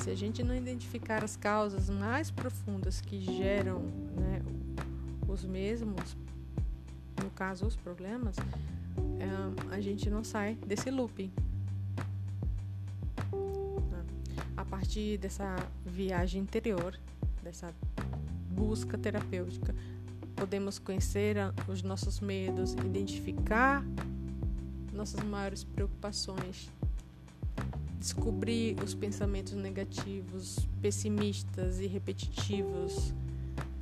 Se 0.04 0.10
a 0.10 0.14
gente 0.14 0.42
não 0.42 0.54
identificar 0.54 1.24
as 1.24 1.34
causas 1.34 1.88
mais 1.88 2.30
profundas 2.30 3.00
que 3.00 3.18
geram 3.18 3.80
né, 4.14 4.42
os 5.26 5.46
mesmos, 5.46 6.14
no 7.22 7.30
caso 7.30 7.66
os 7.66 7.74
problemas, 7.74 8.36
é, 9.18 9.74
a 9.74 9.80
gente 9.80 10.10
não 10.10 10.22
sai 10.22 10.56
desse 10.56 10.90
looping. 10.90 11.32
a 14.54 14.64
partir 14.66 15.16
dessa 15.16 15.56
viagem 15.86 16.42
interior, 16.42 17.00
dessa 17.42 17.74
busca 18.50 18.98
terapêutica, 18.98 19.74
podemos 20.36 20.78
conhecer 20.78 21.36
os 21.66 21.82
nossos 21.82 22.20
medos, 22.20 22.74
identificar 22.74 23.82
nossas 24.92 25.22
maiores 25.22 25.64
preocupações, 25.64 26.70
descobrir 28.04 28.76
os 28.84 28.94
pensamentos 28.94 29.54
negativos, 29.54 30.58
pessimistas 30.82 31.80
e 31.80 31.86
repetitivos, 31.86 33.14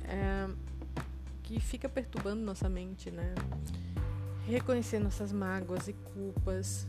é, 0.05 0.47
que 1.41 1.59
fica 1.59 1.89
perturbando 1.89 2.41
nossa 2.41 2.69
mente, 2.69 3.11
né? 3.11 3.35
Reconhecer 4.47 4.99
nossas 4.99 5.33
mágoas 5.33 5.89
e 5.89 5.93
culpas, 5.93 6.87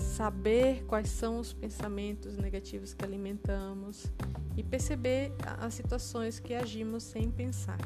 saber 0.00 0.82
quais 0.88 1.10
são 1.10 1.38
os 1.38 1.52
pensamentos 1.52 2.36
negativos 2.36 2.92
que 2.92 3.04
alimentamos 3.04 4.10
e 4.56 4.64
perceber 4.64 5.32
as 5.60 5.74
situações 5.74 6.40
que 6.40 6.54
agimos 6.54 7.04
sem 7.04 7.30
pensar, 7.30 7.78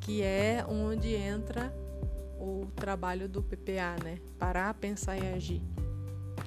que 0.00 0.20
é 0.20 0.62
onde 0.68 1.14
entra 1.14 1.74
o 2.38 2.66
trabalho 2.76 3.26
do 3.26 3.42
PPA, 3.42 3.96
né? 4.04 4.18
Parar, 4.38 4.74
pensar 4.74 5.16
e 5.16 5.26
agir. 5.32 5.62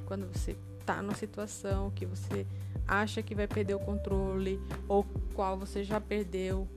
Quando 0.05 0.27
você 0.27 0.55
está 0.79 1.01
numa 1.01 1.15
situação 1.15 1.91
que 1.91 2.05
você 2.05 2.45
acha 2.87 3.21
que 3.21 3.35
vai 3.35 3.47
perder 3.47 3.73
o 3.73 3.79
controle 3.79 4.59
ou 4.87 5.05
qual 5.33 5.57
você 5.57 5.83
já 5.83 5.99
perdeu, 5.99 6.67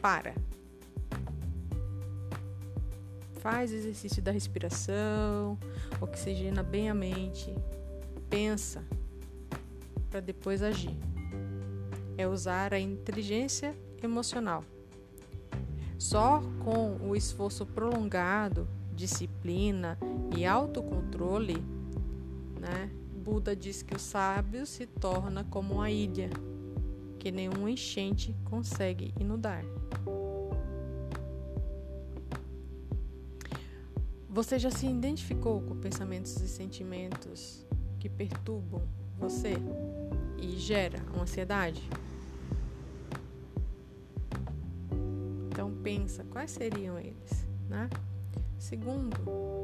para. 0.00 0.34
Faz 3.40 3.72
exercício 3.72 4.22
da 4.22 4.30
respiração, 4.30 5.58
oxigena 6.00 6.62
bem 6.62 6.90
a 6.90 6.94
mente, 6.94 7.54
pensa 8.28 8.84
para 10.10 10.20
depois 10.20 10.62
agir. 10.62 10.96
É 12.16 12.26
usar 12.26 12.74
a 12.74 12.80
inteligência 12.80 13.74
emocional. 14.02 14.64
Só 15.98 16.42
com 16.64 16.96
o 17.08 17.14
esforço 17.14 17.64
prolongado, 17.66 18.68
disciplina 18.92 19.98
e 20.36 20.44
autocontrole, 20.44 21.62
né? 22.68 22.90
Buda 23.24 23.56
diz 23.56 23.82
que 23.82 23.94
o 23.94 23.98
sábio 23.98 24.66
se 24.66 24.86
torna 24.86 25.44
como 25.44 25.74
uma 25.74 25.90
ilha 25.90 26.30
que 27.18 27.32
nenhum 27.32 27.68
enchente 27.68 28.34
consegue 28.44 29.12
inundar. 29.18 29.64
Você 34.28 34.58
já 34.58 34.70
se 34.70 34.86
identificou 34.86 35.60
com 35.62 35.76
pensamentos 35.76 36.36
e 36.36 36.46
sentimentos 36.46 37.66
que 37.98 38.08
perturbam 38.08 38.82
você 39.18 39.54
e 40.40 40.56
gera 40.56 41.02
uma 41.12 41.22
ansiedade? 41.22 41.82
Então 45.50 45.72
pensa, 45.82 46.22
quais 46.30 46.52
seriam 46.52 46.98
eles, 46.98 47.46
né? 47.68 47.90
Segundo, 48.58 49.16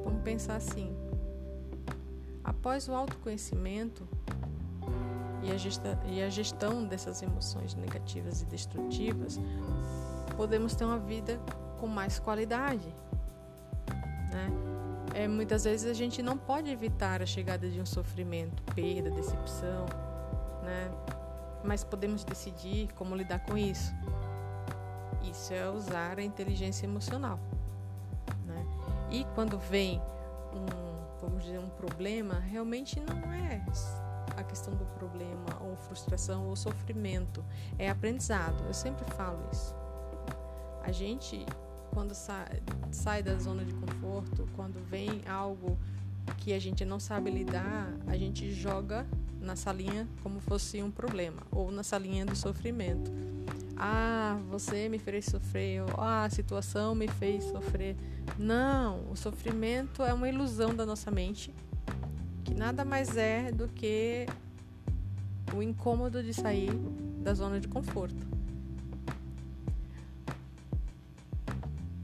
vamos 0.02 0.22
pensar 0.24 0.56
assim: 0.56 0.92
após 2.64 2.88
o 2.88 2.94
autoconhecimento 2.94 4.08
e 5.42 5.52
a, 5.52 5.56
gesta, 5.58 6.00
e 6.06 6.22
a 6.22 6.30
gestão 6.30 6.82
dessas 6.82 7.20
emoções 7.20 7.74
negativas 7.74 8.40
e 8.40 8.46
destrutivas, 8.46 9.38
podemos 10.34 10.74
ter 10.74 10.86
uma 10.86 10.98
vida 10.98 11.38
com 11.78 11.86
mais 11.86 12.18
qualidade, 12.18 12.88
né? 14.32 14.50
É, 15.14 15.28
muitas 15.28 15.64
vezes 15.64 15.90
a 15.90 15.92
gente 15.92 16.22
não 16.22 16.38
pode 16.38 16.70
evitar 16.70 17.20
a 17.20 17.26
chegada 17.26 17.68
de 17.68 17.78
um 17.78 17.84
sofrimento, 17.84 18.62
perda, 18.72 19.10
decepção, 19.10 19.84
né? 20.62 20.90
Mas 21.62 21.84
podemos 21.84 22.24
decidir 22.24 22.90
como 22.94 23.14
lidar 23.14 23.40
com 23.40 23.58
isso. 23.58 23.92
Isso 25.22 25.52
é 25.52 25.68
usar 25.68 26.18
a 26.18 26.22
inteligência 26.22 26.86
emocional, 26.86 27.38
né? 28.46 28.66
E 29.10 29.26
quando 29.34 29.58
vem 29.58 30.00
um, 30.54 30.83
vamos 31.24 31.44
dizer, 31.44 31.58
um 31.58 31.70
problema, 31.70 32.38
realmente 32.38 33.00
não 33.00 33.32
é 33.32 33.64
a 34.36 34.42
questão 34.42 34.74
do 34.74 34.84
problema 34.98 35.60
ou 35.60 35.76
frustração 35.76 36.48
ou 36.48 36.56
sofrimento, 36.56 37.44
é 37.78 37.88
aprendizado. 37.88 38.64
Eu 38.66 38.74
sempre 38.74 39.04
falo 39.12 39.38
isso. 39.52 39.74
A 40.82 40.92
gente 40.92 41.46
quando 41.94 42.12
sai, 42.12 42.60
sai 42.90 43.22
da 43.22 43.38
zona 43.38 43.64
de 43.64 43.72
conforto, 43.74 44.48
quando 44.56 44.84
vem 44.90 45.22
algo 45.28 45.78
que 46.38 46.52
a 46.52 46.58
gente 46.58 46.84
não 46.84 46.98
sabe 46.98 47.30
lidar, 47.30 47.94
a 48.08 48.16
gente 48.16 48.50
joga 48.52 49.06
na 49.40 49.54
salinha 49.54 50.08
como 50.22 50.40
fosse 50.40 50.82
um 50.82 50.90
problema 50.90 51.42
ou 51.52 51.70
na 51.70 51.84
salinha 51.84 52.26
do 52.26 52.34
sofrimento. 52.34 53.10
Ah, 53.76 54.38
você 54.50 54.88
me 54.88 54.98
fez 54.98 55.26
sofrer, 55.26 55.82
ou, 55.82 56.00
ah, 56.00 56.24
a 56.24 56.30
situação 56.30 56.94
me 56.94 57.08
fez 57.08 57.44
sofrer. 57.44 57.96
Não, 58.38 59.10
o 59.10 59.16
sofrimento 59.16 60.02
é 60.02 60.12
uma 60.12 60.28
ilusão 60.28 60.74
da 60.74 60.86
nossa 60.86 61.10
mente, 61.10 61.52
que 62.44 62.54
nada 62.54 62.84
mais 62.84 63.16
é 63.16 63.50
do 63.50 63.68
que 63.68 64.26
o 65.54 65.62
incômodo 65.62 66.22
de 66.22 66.32
sair 66.32 66.70
da 67.22 67.34
zona 67.34 67.60
de 67.60 67.68
conforto. 67.68 68.24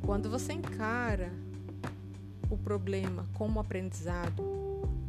Quando 0.02 0.28
você 0.28 0.52
encara 0.52 1.32
o 2.50 2.56
problema 2.56 3.26
como 3.34 3.60
aprendizado, 3.60 4.42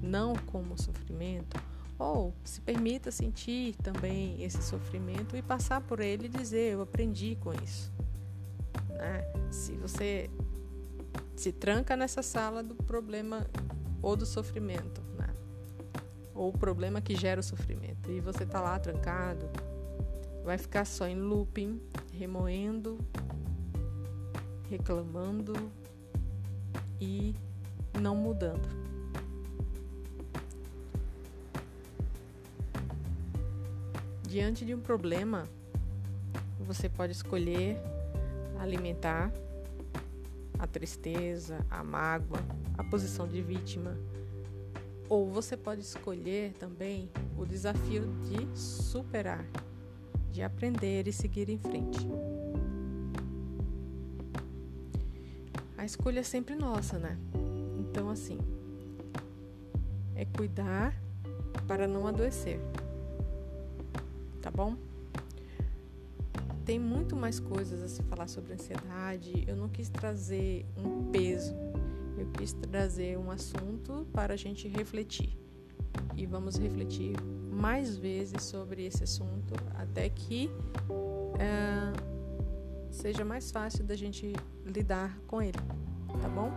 não 0.01 0.35
como 0.47 0.79
sofrimento, 0.79 1.59
ou 2.01 2.33
se 2.43 2.59
permita 2.61 3.11
sentir 3.11 3.75
também 3.75 4.41
esse 4.43 4.61
sofrimento 4.63 5.35
e 5.37 5.41
passar 5.41 5.81
por 5.81 5.99
ele 5.99 6.25
e 6.25 6.29
dizer: 6.29 6.73
Eu 6.73 6.81
aprendi 6.81 7.37
com 7.39 7.53
isso. 7.53 7.91
Né? 8.89 9.23
Se 9.51 9.73
você 9.73 10.29
se 11.35 11.51
tranca 11.51 11.95
nessa 11.95 12.21
sala 12.21 12.63
do 12.63 12.75
problema 12.75 13.47
ou 14.01 14.15
do 14.15 14.25
sofrimento, 14.25 15.01
né? 15.17 15.29
ou 16.33 16.49
o 16.49 16.57
problema 16.57 17.01
que 17.01 17.15
gera 17.15 17.39
o 17.39 17.43
sofrimento, 17.43 18.09
e 18.09 18.19
você 18.19 18.43
está 18.43 18.59
lá 18.59 18.79
trancado, 18.79 19.49
vai 20.43 20.57
ficar 20.57 20.85
só 20.85 21.07
em 21.07 21.15
looping, 21.15 21.79
remoendo 22.13 22.97
reclamando 24.71 25.53
e 26.99 27.35
não 27.99 28.15
mudando. 28.15 28.90
Diante 34.31 34.63
de 34.63 34.73
um 34.73 34.79
problema, 34.79 35.43
você 36.57 36.87
pode 36.87 37.11
escolher 37.11 37.77
alimentar 38.57 39.29
a 40.57 40.65
tristeza, 40.65 41.65
a 41.69 41.83
mágoa, 41.83 42.39
a 42.77 42.81
posição 42.81 43.27
de 43.27 43.41
vítima. 43.41 43.97
Ou 45.09 45.29
você 45.29 45.57
pode 45.57 45.81
escolher 45.81 46.53
também 46.53 47.09
o 47.37 47.45
desafio 47.45 48.07
de 48.21 48.57
superar, 48.57 49.45
de 50.31 50.41
aprender 50.41 51.09
e 51.09 51.11
seguir 51.11 51.49
em 51.49 51.57
frente. 51.57 52.07
a 55.77 55.83
escolha 55.83 56.21
é 56.21 56.23
sempre 56.23 56.55
nossa, 56.55 56.97
né? 56.97 57.17
Então, 57.77 58.09
assim, 58.09 58.37
é 60.15 60.23
cuidar 60.23 60.95
para 61.67 61.85
não 61.85 62.07
adoecer, 62.07 62.61
tá 64.41 64.49
bom? 64.49 64.75
Tem 66.65 66.79
muito 66.79 67.15
mais 67.15 67.39
coisas 67.39 67.81
a 67.81 67.87
se 67.87 68.03
falar 68.03 68.27
sobre 68.27 68.53
ansiedade. 68.53 69.43
Eu 69.47 69.55
não 69.55 69.69
quis 69.69 69.89
trazer 69.89 70.65
um 70.77 71.11
peso, 71.11 71.55
eu 72.17 72.27
quis 72.31 72.53
trazer 72.53 73.17
um 73.17 73.31
assunto 73.31 74.07
para 74.13 74.33
a 74.33 74.37
gente 74.37 74.67
refletir. 74.67 75.37
E 76.15 76.25
vamos 76.25 76.57
refletir 76.57 77.15
mais 77.51 77.97
vezes 77.97 78.43
sobre 78.43 78.85
esse 78.85 79.03
assunto 79.03 79.53
até 79.75 80.09
que 80.09 80.49
é, 81.39 81.91
seja 82.91 83.25
mais 83.25 83.51
fácil 83.51 83.83
da 83.83 83.95
gente 83.95 84.33
lidar 84.65 85.17
com 85.27 85.41
ele, 85.41 85.57
tá 86.21 86.29
bom? 86.29 86.51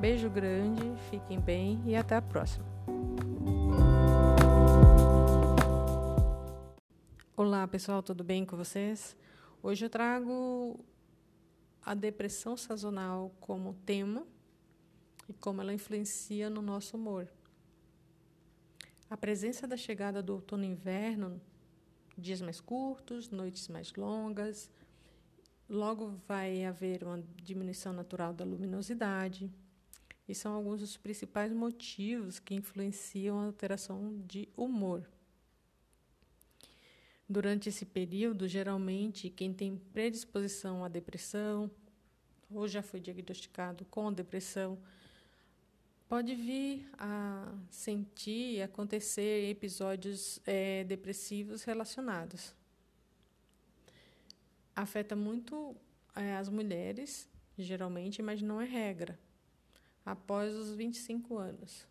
Beijo 0.00 0.28
grande, 0.28 0.82
fiquem 1.10 1.38
bem 1.38 1.80
e 1.84 1.94
até 1.94 2.16
a 2.16 2.22
próxima. 2.22 2.73
Olá 7.46 7.68
pessoal, 7.68 8.02
tudo 8.02 8.24
bem 8.24 8.42
com 8.46 8.56
vocês? 8.56 9.14
Hoje 9.62 9.84
eu 9.84 9.90
trago 9.90 10.82
a 11.82 11.92
depressão 11.92 12.56
sazonal 12.56 13.36
como 13.38 13.74
tema 13.84 14.26
e 15.28 15.34
como 15.34 15.60
ela 15.60 15.74
influencia 15.74 16.48
no 16.48 16.62
nosso 16.62 16.96
humor. 16.96 17.28
A 19.10 19.16
presença 19.18 19.66
da 19.68 19.76
chegada 19.76 20.22
do 20.22 20.32
outono 20.32 20.64
e 20.64 20.68
inverno, 20.68 21.38
dias 22.16 22.40
mais 22.40 22.62
curtos, 22.62 23.28
noites 23.28 23.68
mais 23.68 23.92
longas, 23.92 24.70
Logo 25.68 26.18
vai 26.26 26.64
haver 26.64 27.04
uma 27.04 27.22
diminuição 27.42 27.92
natural 27.92 28.32
da 28.32 28.42
luminosidade. 28.42 29.52
E 30.26 30.34
são 30.34 30.54
alguns 30.54 30.80
dos 30.80 30.96
principais 30.96 31.52
motivos 31.52 32.38
que 32.38 32.54
influenciam 32.54 33.38
a 33.38 33.44
alteração 33.44 34.18
de 34.26 34.48
humor. 34.56 35.06
Durante 37.28 37.70
esse 37.70 37.86
período, 37.86 38.46
geralmente, 38.46 39.30
quem 39.30 39.52
tem 39.52 39.76
predisposição 39.92 40.84
à 40.84 40.88
depressão 40.88 41.70
ou 42.50 42.68
já 42.68 42.82
foi 42.82 43.00
diagnosticado 43.00 43.84
com 43.86 44.12
depressão 44.12 44.78
pode 46.08 46.34
vir 46.34 46.88
a 46.98 47.52
sentir, 47.70 48.62
acontecer 48.62 49.50
episódios 49.50 50.38
é, 50.46 50.84
depressivos 50.84 51.64
relacionados. 51.64 52.54
afeta 54.76 55.16
muito 55.16 55.74
é, 56.14 56.36
as 56.36 56.48
mulheres, 56.48 57.28
geralmente, 57.56 58.20
mas 58.20 58.42
não 58.42 58.60
é 58.60 58.64
regra, 58.64 59.18
após 60.04 60.54
os 60.54 60.74
25 60.74 61.38
anos. 61.38 61.86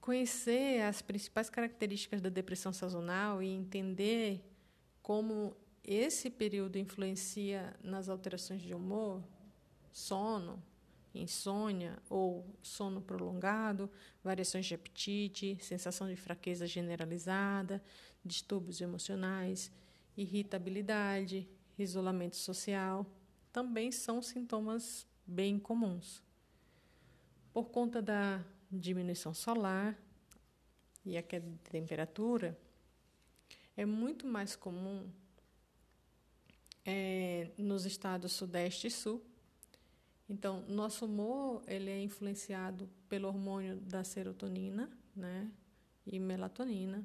Conhecer 0.00 0.82
as 0.82 1.02
principais 1.02 1.50
características 1.50 2.20
da 2.20 2.28
depressão 2.28 2.72
sazonal 2.72 3.42
e 3.42 3.48
entender 3.48 4.42
como 5.02 5.54
esse 5.84 6.30
período 6.30 6.78
influencia 6.78 7.76
nas 7.82 8.08
alterações 8.08 8.62
de 8.62 8.74
humor, 8.74 9.22
sono, 9.92 10.62
insônia 11.14 11.98
ou 12.08 12.46
sono 12.62 13.00
prolongado, 13.00 13.90
variações 14.22 14.66
de 14.66 14.74
apetite, 14.74 15.58
sensação 15.60 16.08
de 16.08 16.16
fraqueza 16.16 16.66
generalizada, 16.66 17.82
distúrbios 18.24 18.80
emocionais, 18.80 19.70
irritabilidade, 20.16 21.48
isolamento 21.78 22.36
social, 22.36 23.06
também 23.52 23.90
são 23.90 24.22
sintomas 24.22 25.06
bem 25.26 25.58
comuns. 25.58 26.22
Por 27.52 27.70
conta 27.70 28.00
da 28.00 28.44
diminuição 28.70 29.34
solar 29.34 29.98
e 31.04 31.16
a 31.16 31.22
queda 31.22 31.48
de 31.48 31.58
temperatura, 31.70 32.58
é 33.76 33.84
muito 33.84 34.26
mais 34.26 34.54
comum 34.54 35.08
é, 36.84 37.50
nos 37.56 37.84
estados 37.86 38.32
Sudeste 38.32 38.86
e 38.86 38.90
Sul. 38.90 39.24
Então, 40.28 40.64
nosso 40.68 41.06
humor 41.06 41.62
ele 41.66 41.90
é 41.90 42.00
influenciado 42.00 42.88
pelo 43.08 43.28
hormônio 43.28 43.76
da 43.80 44.04
serotonina 44.04 44.88
né, 45.14 45.50
e 46.06 46.18
melatonina. 46.20 47.04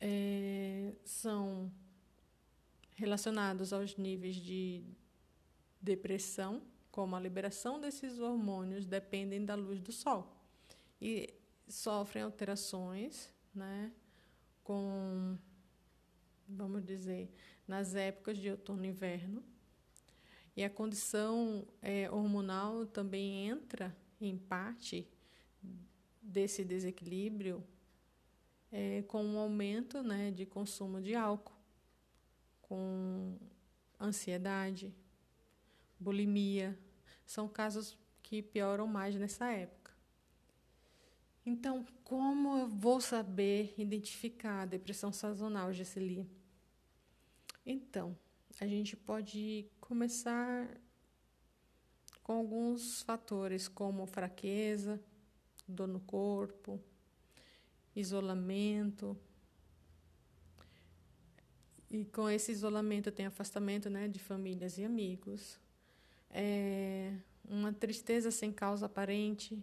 É, 0.00 0.92
são 1.04 1.70
relacionados 2.94 3.72
aos 3.72 3.96
níveis 3.96 4.36
de 4.36 4.82
depressão, 5.80 6.62
como 6.94 7.16
a 7.16 7.20
liberação 7.20 7.80
desses 7.80 8.20
hormônios 8.20 8.86
dependem 8.86 9.44
da 9.44 9.56
luz 9.56 9.80
do 9.80 9.90
sol 9.90 10.32
e 11.02 11.34
sofrem 11.66 12.22
alterações, 12.22 13.34
né, 13.52 13.92
com, 14.62 15.36
vamos 16.48 16.84
dizer, 16.84 17.28
nas 17.66 17.96
épocas 17.96 18.38
de 18.38 18.48
outono 18.48 18.84
e 18.84 18.90
inverno. 18.90 19.42
E 20.56 20.62
a 20.62 20.70
condição 20.70 21.66
é, 21.82 22.08
hormonal 22.08 22.86
também 22.86 23.48
entra 23.48 23.92
em 24.20 24.38
parte 24.38 25.04
desse 26.22 26.64
desequilíbrio 26.64 27.60
é, 28.70 29.02
com 29.08 29.20
um 29.24 29.36
aumento 29.36 30.00
né, 30.00 30.30
de 30.30 30.46
consumo 30.46 31.02
de 31.02 31.16
álcool, 31.16 31.58
com 32.62 33.36
ansiedade, 34.00 34.94
bulimia. 35.98 36.78
São 37.26 37.48
casos 37.48 37.98
que 38.22 38.42
pioram 38.42 38.86
mais 38.86 39.14
nessa 39.16 39.50
época. 39.50 39.92
Então, 41.46 41.84
como 42.04 42.58
eu 42.58 42.68
vou 42.68 43.00
saber 43.00 43.74
identificar 43.76 44.62
a 44.62 44.66
depressão 44.66 45.12
sazonal, 45.12 45.72
Gesseli? 45.72 46.26
Então, 47.66 48.16
a 48.60 48.66
gente 48.66 48.96
pode 48.96 49.66
começar 49.80 50.80
com 52.22 52.32
alguns 52.32 53.02
fatores, 53.02 53.68
como 53.68 54.06
fraqueza, 54.06 54.98
dor 55.68 55.88
no 55.88 56.00
corpo, 56.00 56.80
isolamento. 57.94 59.16
E 61.90 62.06
com 62.06 62.28
esse 62.28 62.52
isolamento 62.52 63.12
tem 63.12 63.26
afastamento 63.26 63.90
né, 63.90 64.08
de 64.08 64.18
famílias 64.18 64.78
e 64.78 64.84
amigos, 64.84 65.60
é 66.34 67.14
uma 67.48 67.72
tristeza 67.72 68.30
sem 68.30 68.52
causa 68.52 68.86
aparente, 68.86 69.62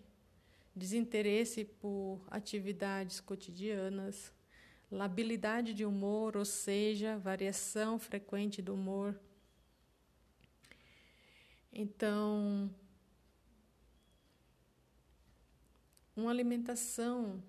desinteresse 0.74 1.66
por 1.66 2.26
atividades 2.32 3.20
cotidianas, 3.20 4.32
labilidade 4.90 5.74
de 5.74 5.86
humor, 5.86 6.38
ou 6.38 6.46
seja, 6.46 7.18
variação 7.18 8.00
frequente 8.00 8.62
do 8.62 8.74
humor. 8.74 9.20
Então, 11.74 12.74
uma 16.16 16.32
alimentação 16.32 17.44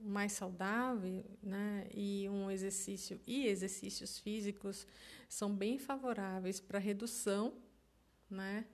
mais 0.00 0.32
saudável, 0.32 1.24
né, 1.42 1.88
e 1.94 2.28
um 2.28 2.50
exercício 2.50 3.18
e 3.26 3.46
exercícios 3.46 4.18
físicos 4.18 4.86
são 5.28 5.54
bem 5.54 5.78
favoráveis 5.78 6.60
para 6.60 6.78
redução, 6.78 7.54
né, 8.30 8.66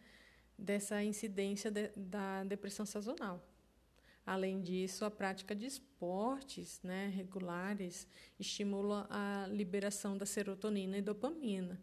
dessa 0.57 1.03
incidência 1.03 1.71
de, 1.71 1.89
da 1.97 2.45
depressão 2.45 2.85
sazonal. 2.85 3.45
Além 4.25 4.61
disso, 4.61 5.05
a 5.05 5.11
prática 5.11 5.55
de 5.55 5.67
esportes 5.67 6.81
né, 6.83 7.09
regulares 7.09 8.07
estimula 8.39 9.07
a 9.11 9.47
liberação 9.49 10.17
da 10.17 10.27
serotonina 10.27 10.99
e 10.99 11.03
dopamina 11.03 11.81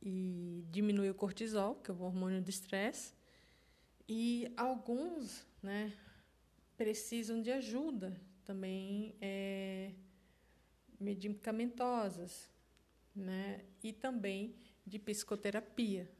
e 0.00 0.64
diminui 0.70 1.10
o 1.10 1.14
cortisol, 1.14 1.76
que 1.76 1.90
é 1.90 1.94
o 1.94 2.00
hormônio 2.00 2.40
do 2.40 2.48
estresse. 2.48 3.14
E 4.08 4.52
alguns 4.56 5.46
né, 5.62 5.92
precisam 6.76 7.40
de 7.40 7.50
ajuda 7.50 8.20
também 8.44 9.14
é, 9.20 9.92
medicamentosas 10.98 12.50
né, 13.14 13.64
e 13.82 13.92
também 13.92 14.56
de 14.86 14.98
psicoterapia. 14.98 16.10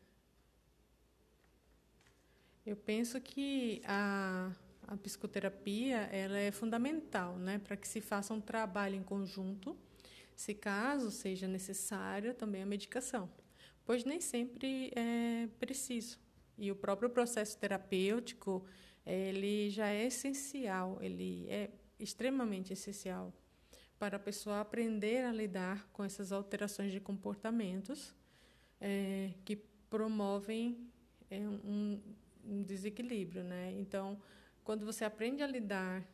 Eu 2.64 2.76
penso 2.76 3.20
que 3.20 3.82
a 3.84 4.52
a 4.92 4.96
psicoterapia 4.96 6.08
ela 6.12 6.38
é 6.38 6.50
fundamental 6.50 7.38
né, 7.38 7.58
para 7.58 7.76
que 7.76 7.88
se 7.88 8.00
faça 8.00 8.34
um 8.34 8.40
trabalho 8.40 8.94
em 8.94 9.02
conjunto, 9.02 9.76
se 10.34 10.54
caso 10.54 11.10
seja 11.10 11.46
necessária 11.46 12.34
também 12.34 12.62
a 12.62 12.66
medicação, 12.66 13.30
pois 13.84 14.04
nem 14.04 14.20
sempre 14.20 14.92
é 14.94 15.48
preciso. 15.58 16.18
E 16.58 16.70
o 16.70 16.76
próprio 16.76 17.08
processo 17.08 17.56
terapêutico 17.56 18.64
ele 19.04 19.70
já 19.70 19.88
é 19.88 20.06
essencial, 20.06 20.98
ele 21.00 21.46
é 21.48 21.70
extremamente 21.98 22.72
essencial 22.72 23.32
para 23.98 24.16
a 24.16 24.20
pessoa 24.20 24.60
aprender 24.60 25.24
a 25.24 25.32
lidar 25.32 25.88
com 25.92 26.04
essas 26.04 26.32
alterações 26.32 26.92
de 26.92 27.00
comportamentos 27.00 28.14
é, 28.80 29.32
que 29.44 29.56
promovem 29.88 30.90
é, 31.30 31.38
um, 31.38 32.00
um 32.44 32.62
desequilíbrio, 32.62 33.42
né? 33.44 33.72
Então 33.72 34.20
quando 34.64 34.86
você 34.86 35.04
aprende 35.04 35.42
a 35.42 35.46
lidar 35.46 36.06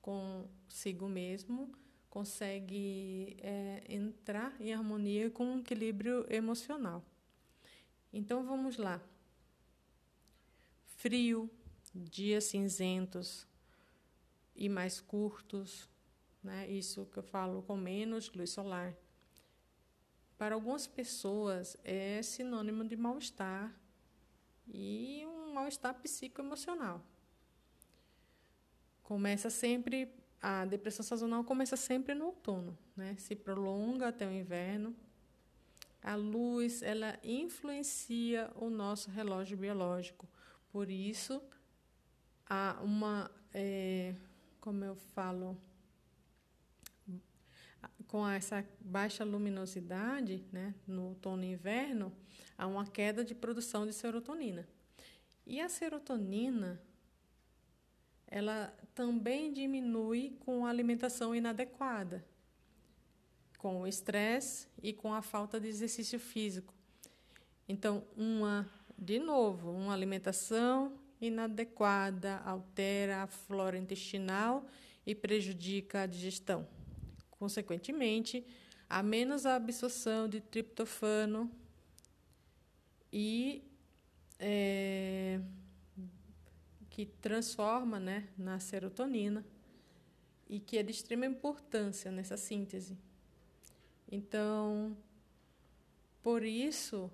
consigo 0.00 1.08
mesmo, 1.08 1.72
consegue 2.10 3.36
é, 3.40 3.82
entrar 3.88 4.54
em 4.60 4.72
harmonia 4.72 5.30
com 5.30 5.46
um 5.46 5.58
equilíbrio 5.60 6.26
emocional. 6.28 7.02
Então 8.12 8.44
vamos 8.44 8.76
lá. 8.76 9.02
Frio, 10.84 11.50
dias 11.94 12.44
cinzentos 12.44 13.46
e 14.54 14.68
mais 14.68 15.00
curtos, 15.00 15.88
né? 16.42 16.70
Isso 16.70 17.06
que 17.06 17.18
eu 17.18 17.22
falo 17.22 17.62
com 17.62 17.76
menos 17.76 18.30
luz 18.32 18.50
solar. 18.50 18.94
Para 20.36 20.54
algumas 20.54 20.86
pessoas 20.86 21.76
é 21.82 22.22
sinônimo 22.22 22.84
de 22.84 22.96
mal-estar 22.96 23.74
e 24.66 25.24
um 25.26 25.52
mal-estar 25.52 25.94
psicoemocional. 25.94 27.02
Começa 29.02 29.50
sempre 29.50 30.10
a 30.44 30.66
depressão 30.66 31.02
sazonal 31.02 31.42
começa 31.42 31.74
sempre 31.74 32.14
no 32.14 32.26
outono, 32.26 32.76
né? 32.94 33.16
Se 33.16 33.34
prolonga 33.34 34.08
até 34.08 34.26
o 34.26 34.30
inverno. 34.30 34.94
A 36.02 36.14
luz, 36.16 36.82
ela 36.82 37.18
influencia 37.24 38.50
o 38.54 38.68
nosso 38.68 39.10
relógio 39.10 39.56
biológico. 39.56 40.28
Por 40.70 40.90
isso, 40.90 41.42
há 42.46 42.78
uma, 42.82 43.30
é, 43.54 44.14
como 44.60 44.84
eu 44.84 44.94
falo, 45.14 45.56
com 48.06 48.26
essa 48.28 48.64
baixa 48.80 49.24
luminosidade, 49.24 50.44
né, 50.52 50.74
no 50.86 51.08
outono 51.08 51.44
e 51.44 51.52
inverno, 51.52 52.12
há 52.56 52.66
uma 52.66 52.86
queda 52.86 53.24
de 53.24 53.34
produção 53.34 53.86
de 53.86 53.92
serotonina. 53.92 54.68
E 55.46 55.60
a 55.60 55.68
serotonina 55.68 56.80
ela 58.26 58.74
também 58.94 59.52
diminui 59.52 60.36
com 60.40 60.66
a 60.66 60.70
alimentação 60.70 61.34
inadequada, 61.34 62.24
com 63.58 63.82
o 63.82 63.86
estresse 63.86 64.68
e 64.82 64.92
com 64.92 65.14
a 65.14 65.22
falta 65.22 65.60
de 65.60 65.68
exercício 65.68 66.18
físico. 66.18 66.74
Então, 67.68 68.04
uma, 68.16 68.68
de 68.98 69.18
novo, 69.18 69.70
uma 69.70 69.94
alimentação 69.94 70.98
inadequada 71.20 72.38
altera 72.44 73.22
a 73.22 73.26
flora 73.26 73.78
intestinal 73.78 74.66
e 75.06 75.14
prejudica 75.14 76.02
a 76.02 76.06
digestão. 76.06 76.66
Consequentemente, 77.44 78.42
há 78.88 79.02
menos 79.02 79.44
absorção 79.44 80.26
de 80.26 80.40
triptofano 80.40 81.50
e 83.12 83.62
é, 84.38 85.42
que 86.88 87.04
transforma 87.04 88.00
né, 88.00 88.28
na 88.38 88.58
serotonina 88.58 89.44
e 90.48 90.58
que 90.58 90.78
é 90.78 90.82
de 90.82 90.90
extrema 90.90 91.26
importância 91.26 92.10
nessa 92.10 92.38
síntese. 92.38 92.96
Então, 94.10 94.96
por 96.22 96.42
isso 96.42 97.12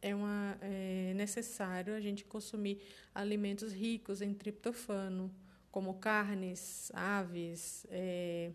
é, 0.00 0.14
uma, 0.14 0.56
é 0.60 1.12
necessário 1.16 1.92
a 1.92 2.00
gente 2.00 2.24
consumir 2.24 2.80
alimentos 3.12 3.72
ricos 3.72 4.22
em 4.22 4.32
triptofano, 4.32 5.34
como 5.72 5.94
carnes, 5.94 6.92
aves, 6.94 7.84
é, 7.90 8.52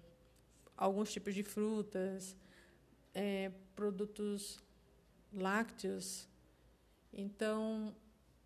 alguns 0.81 1.13
tipos 1.13 1.35
de 1.35 1.43
frutas, 1.43 2.35
é, 3.13 3.51
produtos 3.75 4.59
lácteos. 5.31 6.27
Então, 7.13 7.95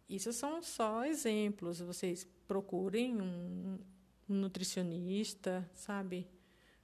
isso 0.09 0.33
são 0.33 0.61
só 0.61 1.05
exemplos. 1.05 1.79
Vocês 1.79 2.27
procurem 2.45 3.21
um, 3.21 3.79
um 4.29 4.35
nutricionista, 4.35 5.67
sabe? 5.73 6.27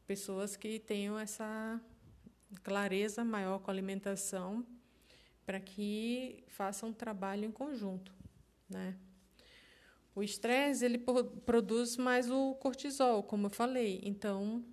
Pessoas 0.08 0.56
que 0.56 0.80
tenham 0.80 1.20
essa 1.20 1.82
clareza 2.64 3.26
maior 3.26 3.60
com 3.60 3.70
a 3.70 3.74
alimentação 3.74 4.66
para 5.46 5.60
que 5.60 6.46
façam 6.48 6.90
um 6.90 6.94
trabalho 6.94 7.44
em 7.44 7.52
conjunto, 7.52 8.14
né? 8.70 8.98
O 10.16 10.24
estresse 10.24 10.86
ele 10.86 10.98
produz 11.46 11.98
mais 11.98 12.30
o 12.30 12.56
cortisol, 12.56 13.24
como 13.24 13.48
eu 13.48 13.50
falei. 13.50 14.00
Então 14.04 14.64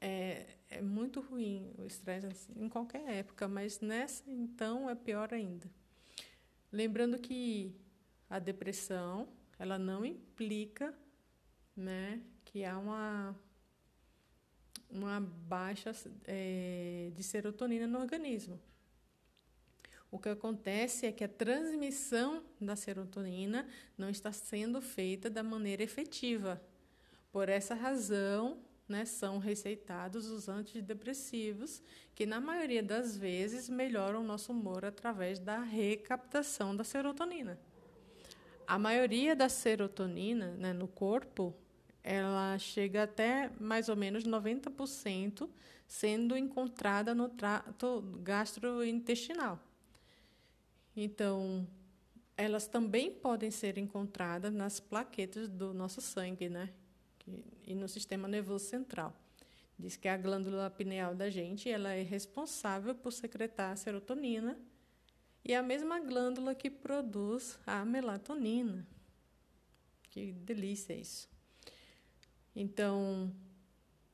é, 0.00 0.46
é 0.68 0.80
muito 0.80 1.20
ruim 1.20 1.72
o 1.78 1.84
estresse 1.84 2.26
assim, 2.26 2.52
em 2.56 2.68
qualquer 2.68 3.06
época, 3.08 3.46
mas 3.46 3.80
nessa 3.80 4.22
então 4.30 4.88
é 4.88 4.94
pior 4.94 5.34
ainda. 5.34 5.70
Lembrando 6.72 7.18
que 7.18 7.74
a 8.28 8.38
depressão 8.38 9.28
ela 9.58 9.78
não 9.78 10.04
implica, 10.04 10.94
né, 11.76 12.22
que 12.44 12.64
há 12.64 12.78
uma 12.78 13.36
uma 14.88 15.20
baixa 15.20 15.92
é, 16.24 17.12
de 17.14 17.22
serotonina 17.22 17.86
no 17.86 18.00
organismo. 18.00 18.60
O 20.10 20.18
que 20.18 20.28
acontece 20.28 21.06
é 21.06 21.12
que 21.12 21.22
a 21.22 21.28
transmissão 21.28 22.42
da 22.60 22.74
serotonina 22.74 23.68
não 23.96 24.10
está 24.10 24.32
sendo 24.32 24.82
feita 24.82 25.30
da 25.30 25.42
maneira 25.42 25.84
efetiva. 25.84 26.60
Por 27.30 27.48
essa 27.48 27.74
razão, 27.74 28.58
né, 28.90 29.04
são 29.04 29.38
receitados 29.38 30.26
os 30.28 30.48
antidepressivos, 30.48 31.82
que 32.14 32.26
na 32.26 32.40
maioria 32.40 32.82
das 32.82 33.16
vezes 33.16 33.68
melhoram 33.68 34.20
o 34.20 34.24
nosso 34.24 34.52
humor 34.52 34.84
através 34.84 35.38
da 35.38 35.60
recaptação 35.60 36.76
da 36.76 36.84
serotonina. 36.84 37.58
A 38.66 38.78
maioria 38.78 39.34
da 39.34 39.48
serotonina 39.48 40.48
né, 40.58 40.72
no 40.72 40.86
corpo, 40.86 41.54
ela 42.02 42.58
chega 42.58 43.04
até 43.04 43.50
mais 43.58 43.88
ou 43.88 43.96
menos 43.96 44.24
90% 44.24 45.48
sendo 45.86 46.36
encontrada 46.36 47.14
no 47.14 47.28
trato 47.28 48.02
gastrointestinal. 48.22 49.58
Então, 50.96 51.66
elas 52.36 52.66
também 52.66 53.10
podem 53.10 53.50
ser 53.50 53.76
encontradas 53.76 54.52
nas 54.52 54.80
plaquetas 54.80 55.48
do 55.48 55.74
nosso 55.74 56.00
sangue, 56.00 56.48
né? 56.48 56.70
E 57.66 57.74
no 57.74 57.88
sistema 57.88 58.26
nervoso 58.26 58.64
central. 58.64 59.14
Diz 59.78 59.96
que 59.96 60.08
a 60.08 60.16
glândula 60.16 60.68
pineal 60.68 61.14
da 61.14 61.30
gente, 61.30 61.70
ela 61.70 61.92
é 61.92 62.02
responsável 62.02 62.94
por 62.94 63.12
secretar 63.12 63.72
a 63.72 63.76
serotonina 63.76 64.58
e 65.44 65.52
é 65.52 65.56
a 65.56 65.62
mesma 65.62 65.98
glândula 65.98 66.54
que 66.54 66.68
produz 66.68 67.58
a 67.66 67.84
melatonina. 67.84 68.86
Que 70.10 70.32
delícia 70.32 70.92
isso. 70.92 71.30
Então, 72.54 73.32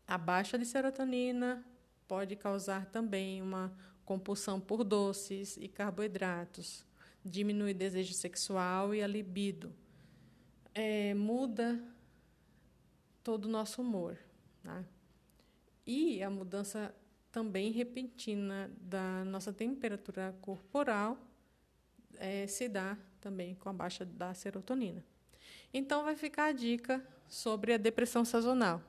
a 0.07 0.16
baixa 0.16 0.57
de 0.57 0.64
serotonina 0.64 1.64
pode 2.07 2.37
causar 2.37 2.87
também 2.87 3.42
uma 3.42 3.77
compulsão 4.05 4.61
por 4.61 4.85
doces 4.85 5.57
e 5.57 5.66
carboidratos, 5.66 6.87
diminui 7.25 7.73
o 7.73 7.75
desejo 7.75 8.14
sexual 8.14 8.95
e 8.95 9.03
a 9.03 9.07
libido, 9.07 9.75
é, 10.73 11.12
muda 11.14 11.83
todo 13.27 13.47
o 13.47 13.49
nosso 13.49 13.83
humor. 13.83 14.17
Né? 14.62 14.85
E 15.85 16.23
a 16.23 16.31
mudança 16.31 16.95
também 17.33 17.73
repentina 17.73 18.71
da 18.81 19.25
nossa 19.25 19.53
temperatura 19.53 20.33
corporal 20.41 21.19
é, 22.19 22.47
se 22.47 22.69
dá 22.69 22.97
também 23.21 23.57
com 23.57 23.69
a 23.69 23.73
baixa 23.73 24.05
da 24.05 24.33
serotonina. 24.33 25.05
Então, 25.75 26.05
vai 26.05 26.15
ficar 26.15 26.45
a 26.45 26.53
dica 26.53 27.05
sobre 27.29 27.75
a 27.75 27.77
depressão 27.77 28.25
sazonal, 28.25 28.81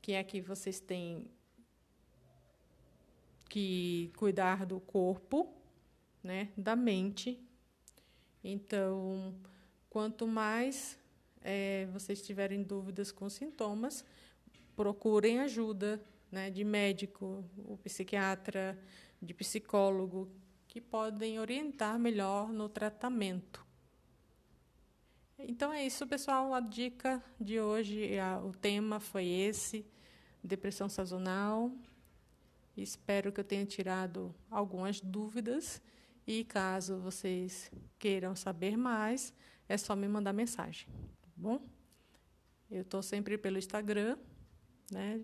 que 0.00 0.10
é 0.10 0.24
que 0.24 0.40
vocês 0.40 0.80
têm 0.80 1.30
que 3.48 4.10
cuidar 4.16 4.66
do 4.66 4.80
corpo, 4.80 5.54
né, 6.20 6.48
da 6.56 6.74
mente. 6.74 7.40
Então, 8.42 9.32
quanto 9.88 10.26
mais 10.26 10.98
é, 11.44 11.86
vocês 11.92 12.22
tiverem 12.22 12.62
dúvidas 12.62 13.10
com 13.12 13.28
sintomas, 13.28 14.04
procurem 14.74 15.40
ajuda 15.40 16.02
né, 16.30 16.50
de 16.50 16.64
médico, 16.64 17.44
o 17.58 17.76
psiquiatra, 17.78 18.78
de 19.20 19.34
psicólogo, 19.34 20.30
que 20.66 20.80
podem 20.80 21.38
orientar 21.38 21.98
melhor 21.98 22.52
no 22.52 22.68
tratamento. 22.68 23.64
Então 25.38 25.72
é 25.72 25.84
isso, 25.84 26.06
pessoal. 26.06 26.54
A 26.54 26.60
dica 26.60 27.22
de 27.40 27.60
hoje, 27.60 28.18
a, 28.18 28.38
o 28.38 28.52
tema 28.52 29.00
foi 29.00 29.26
esse: 29.26 29.84
depressão 30.42 30.88
sazonal. 30.88 31.70
Espero 32.76 33.30
que 33.30 33.40
eu 33.40 33.44
tenha 33.44 33.66
tirado 33.66 34.34
algumas 34.50 35.00
dúvidas 35.00 35.82
e 36.26 36.44
caso 36.44 36.98
vocês 36.98 37.70
queiram 37.98 38.34
saber 38.34 38.76
mais, 38.76 39.34
é 39.68 39.76
só 39.76 39.94
me 39.96 40.08
mandar 40.08 40.32
mensagem, 40.32 40.88
bom? 41.42 41.60
Eu 42.70 42.82
estou 42.82 43.02
sempre 43.02 43.36
pelo 43.36 43.58
Instagram, 43.58 44.16
né? 44.92 45.20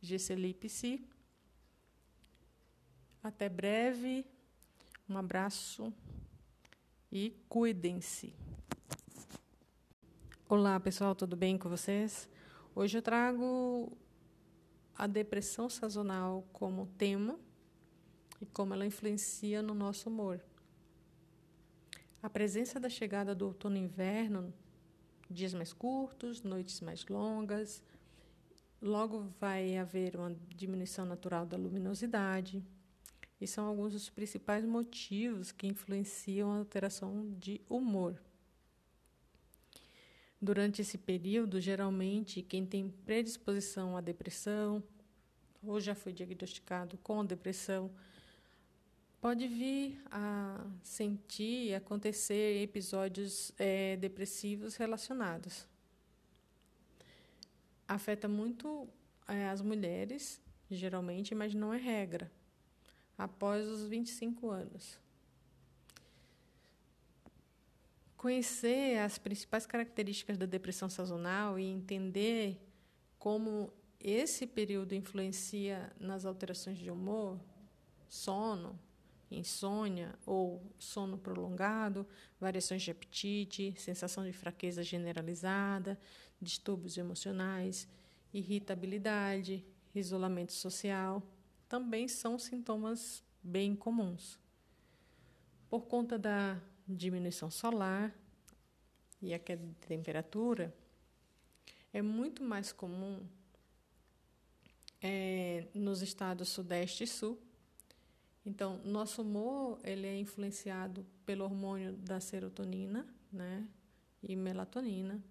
Gesselipse. 0.00 1.04
Até 3.20 3.48
breve. 3.48 4.24
Um 5.08 5.18
abraço 5.18 5.92
e 7.10 7.36
cuidem-se. 7.48 8.32
Olá, 10.48 10.78
pessoal, 10.78 11.16
tudo 11.16 11.34
bem 11.34 11.58
com 11.58 11.68
vocês? 11.68 12.28
Hoje 12.72 12.96
eu 12.96 13.02
trago 13.02 13.98
a 14.94 15.08
depressão 15.08 15.68
sazonal 15.68 16.46
como 16.52 16.86
tema 16.96 17.36
e 18.40 18.46
como 18.46 18.74
ela 18.74 18.86
influencia 18.86 19.60
no 19.60 19.74
nosso 19.74 20.08
humor. 20.08 20.40
A 22.22 22.30
presença 22.30 22.78
da 22.78 22.88
chegada 22.88 23.34
do 23.34 23.46
outono 23.46 23.76
e 23.76 23.80
inverno, 23.80 24.54
dias 25.30 25.54
mais 25.54 25.72
curtos, 25.72 26.42
noites 26.42 26.80
mais 26.80 27.06
longas, 27.06 27.82
logo 28.80 29.28
vai 29.40 29.76
haver 29.76 30.16
uma 30.16 30.34
diminuição 30.54 31.04
natural 31.04 31.44
da 31.46 31.56
luminosidade. 31.56 32.62
E 33.40 33.46
são 33.46 33.66
alguns 33.66 33.92
dos 33.92 34.10
principais 34.10 34.64
motivos 34.64 35.52
que 35.52 35.66
influenciam 35.66 36.50
a 36.50 36.58
alteração 36.58 37.30
de 37.38 37.60
humor. 37.68 38.20
Durante 40.40 40.82
esse 40.82 40.96
período, 40.96 41.60
geralmente, 41.60 42.42
quem 42.42 42.64
tem 42.64 42.88
predisposição 42.88 43.96
à 43.96 44.00
depressão 44.00 44.82
ou 45.62 45.80
já 45.80 45.94
foi 45.94 46.12
diagnosticado 46.12 46.96
com 46.98 47.24
depressão 47.24 47.90
pode 49.20 49.48
vir 49.48 50.00
a 50.10 50.64
sentir, 50.82 51.74
acontecer 51.74 52.62
episódios 52.62 53.52
é, 53.58 53.96
depressivos 53.96 54.76
relacionados. 54.76 55.66
Afeta 57.86 58.28
muito 58.28 58.88
é, 59.26 59.48
as 59.48 59.60
mulheres, 59.60 60.40
geralmente, 60.70 61.34
mas 61.34 61.54
não 61.54 61.72
é 61.74 61.78
regra, 61.78 62.30
após 63.16 63.66
os 63.66 63.86
25 63.86 64.50
anos. 64.50 64.98
Conhecer 68.16 68.98
as 68.98 69.16
principais 69.18 69.64
características 69.64 70.36
da 70.36 70.46
depressão 70.46 70.88
sazonal 70.88 71.58
e 71.58 71.64
entender 71.64 72.60
como 73.18 73.72
esse 74.00 74.46
período 74.46 74.94
influencia 74.94 75.92
nas 75.98 76.24
alterações 76.24 76.78
de 76.78 76.90
humor, 76.90 77.38
sono, 78.08 78.78
insônia 79.30 80.14
ou 80.24 80.62
sono 80.78 81.18
prolongado, 81.18 82.06
variações 82.40 82.82
de 82.82 82.90
apetite, 82.90 83.74
sensação 83.76 84.24
de 84.24 84.32
fraqueza 84.32 84.82
generalizada, 84.82 85.98
distúrbios 86.40 86.96
emocionais, 86.96 87.88
irritabilidade, 88.32 89.64
isolamento 89.94 90.52
social, 90.52 91.22
também 91.68 92.08
são 92.08 92.38
sintomas 92.38 93.22
bem 93.42 93.74
comuns. 93.74 94.38
Por 95.68 95.82
conta 95.82 96.18
da 96.18 96.58
diminuição 96.86 97.50
solar 97.50 98.14
e 99.20 99.34
a 99.34 99.38
queda 99.38 99.66
de 99.66 99.74
temperatura, 99.86 100.74
é 101.92 102.00
muito 102.00 102.42
mais 102.42 102.72
comum 102.72 103.26
é, 105.02 105.66
nos 105.74 106.02
estados 106.02 106.48
Sudeste 106.48 107.04
e 107.04 107.06
Sul. 107.06 107.38
Então, 108.44 108.80
nosso 108.84 109.22
humor 109.22 109.78
ele 109.84 110.06
é 110.06 110.18
influenciado 110.18 111.04
pelo 111.26 111.44
hormônio 111.44 111.92
da 111.96 112.20
serotonina, 112.20 113.06
né, 113.32 113.68
e 114.22 114.34
melatonina. 114.34 115.22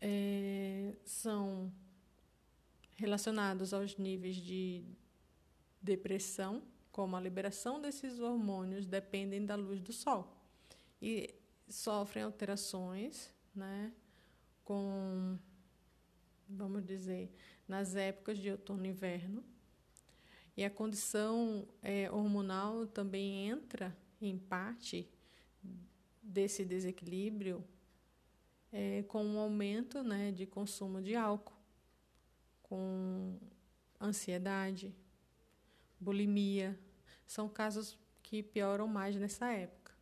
É, 0.00 0.94
são 1.04 1.72
relacionados 2.96 3.72
aos 3.72 3.96
níveis 3.96 4.36
de 4.36 4.84
depressão, 5.80 6.62
como 6.92 7.16
a 7.16 7.20
liberação 7.20 7.80
desses 7.80 8.20
hormônios 8.20 8.86
dependem 8.86 9.44
da 9.44 9.54
luz 9.54 9.80
do 9.80 9.92
sol 9.92 10.36
e 11.00 11.34
sofrem 11.68 12.22
alterações, 12.24 13.32
né, 13.54 13.92
com 14.64 15.38
vamos 16.48 16.84
dizer, 16.84 17.30
nas 17.66 17.96
épocas 17.96 18.38
de 18.38 18.50
outono 18.50 18.86
e 18.86 18.88
inverno. 18.88 19.44
E 20.56 20.64
a 20.64 20.70
condição 20.70 21.68
é, 21.82 22.10
hormonal 22.10 22.86
também 22.86 23.48
entra 23.48 23.94
em 24.20 24.38
parte 24.38 25.08
desse 26.22 26.64
desequilíbrio 26.64 27.62
é, 28.72 29.02
com 29.04 29.24
um 29.24 29.38
aumento 29.38 30.02
né, 30.02 30.32
de 30.32 30.46
consumo 30.46 31.02
de 31.02 31.14
álcool, 31.14 31.54
com 32.62 33.38
ansiedade, 34.00 34.94
bulimia. 36.00 36.78
São 37.26 37.48
casos 37.48 37.98
que 38.22 38.42
pioram 38.42 38.88
mais 38.88 39.16
nessa 39.16 39.52
época. 39.52 39.92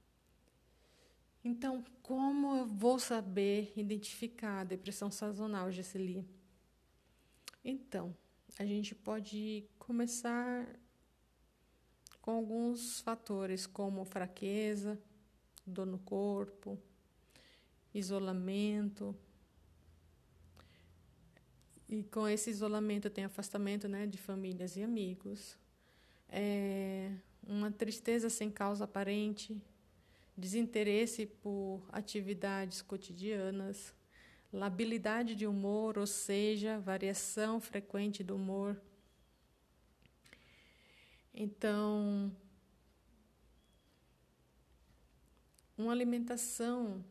Então, 1.42 1.84
como 2.02 2.56
eu 2.56 2.66
vou 2.66 2.98
saber 2.98 3.72
identificar 3.76 4.60
a 4.60 4.64
depressão 4.64 5.10
sazonal, 5.10 5.70
Gesseli? 5.70 6.26
Então, 7.62 8.16
a 8.58 8.64
gente 8.64 8.94
pode 8.94 9.64
começar 9.78 10.66
com 12.22 12.30
alguns 12.30 13.00
fatores 13.00 13.66
como 13.66 14.04
fraqueza, 14.04 14.98
dor 15.66 15.86
no 15.86 15.98
corpo, 15.98 16.78
isolamento. 17.92 19.14
E 21.88 22.02
com 22.04 22.28
esse 22.28 22.48
isolamento 22.48 23.10
tem 23.10 23.24
afastamento 23.24 23.88
né, 23.88 24.06
de 24.06 24.18
famílias 24.18 24.76
e 24.76 24.82
amigos. 24.82 25.58
É 26.28 27.12
uma 27.46 27.70
tristeza 27.70 28.30
sem 28.30 28.50
causa 28.50 28.84
aparente, 28.84 29.60
desinteresse 30.36 31.26
por 31.26 31.86
atividades 31.92 32.80
cotidianas, 32.80 33.92
labilidade 34.54 35.34
de 35.34 35.46
humor, 35.46 35.98
ou 35.98 36.06
seja, 36.06 36.78
variação 36.78 37.60
frequente 37.60 38.22
do 38.22 38.36
humor. 38.36 38.80
Então, 41.34 42.32
uma 45.76 45.90
alimentação 45.92 47.04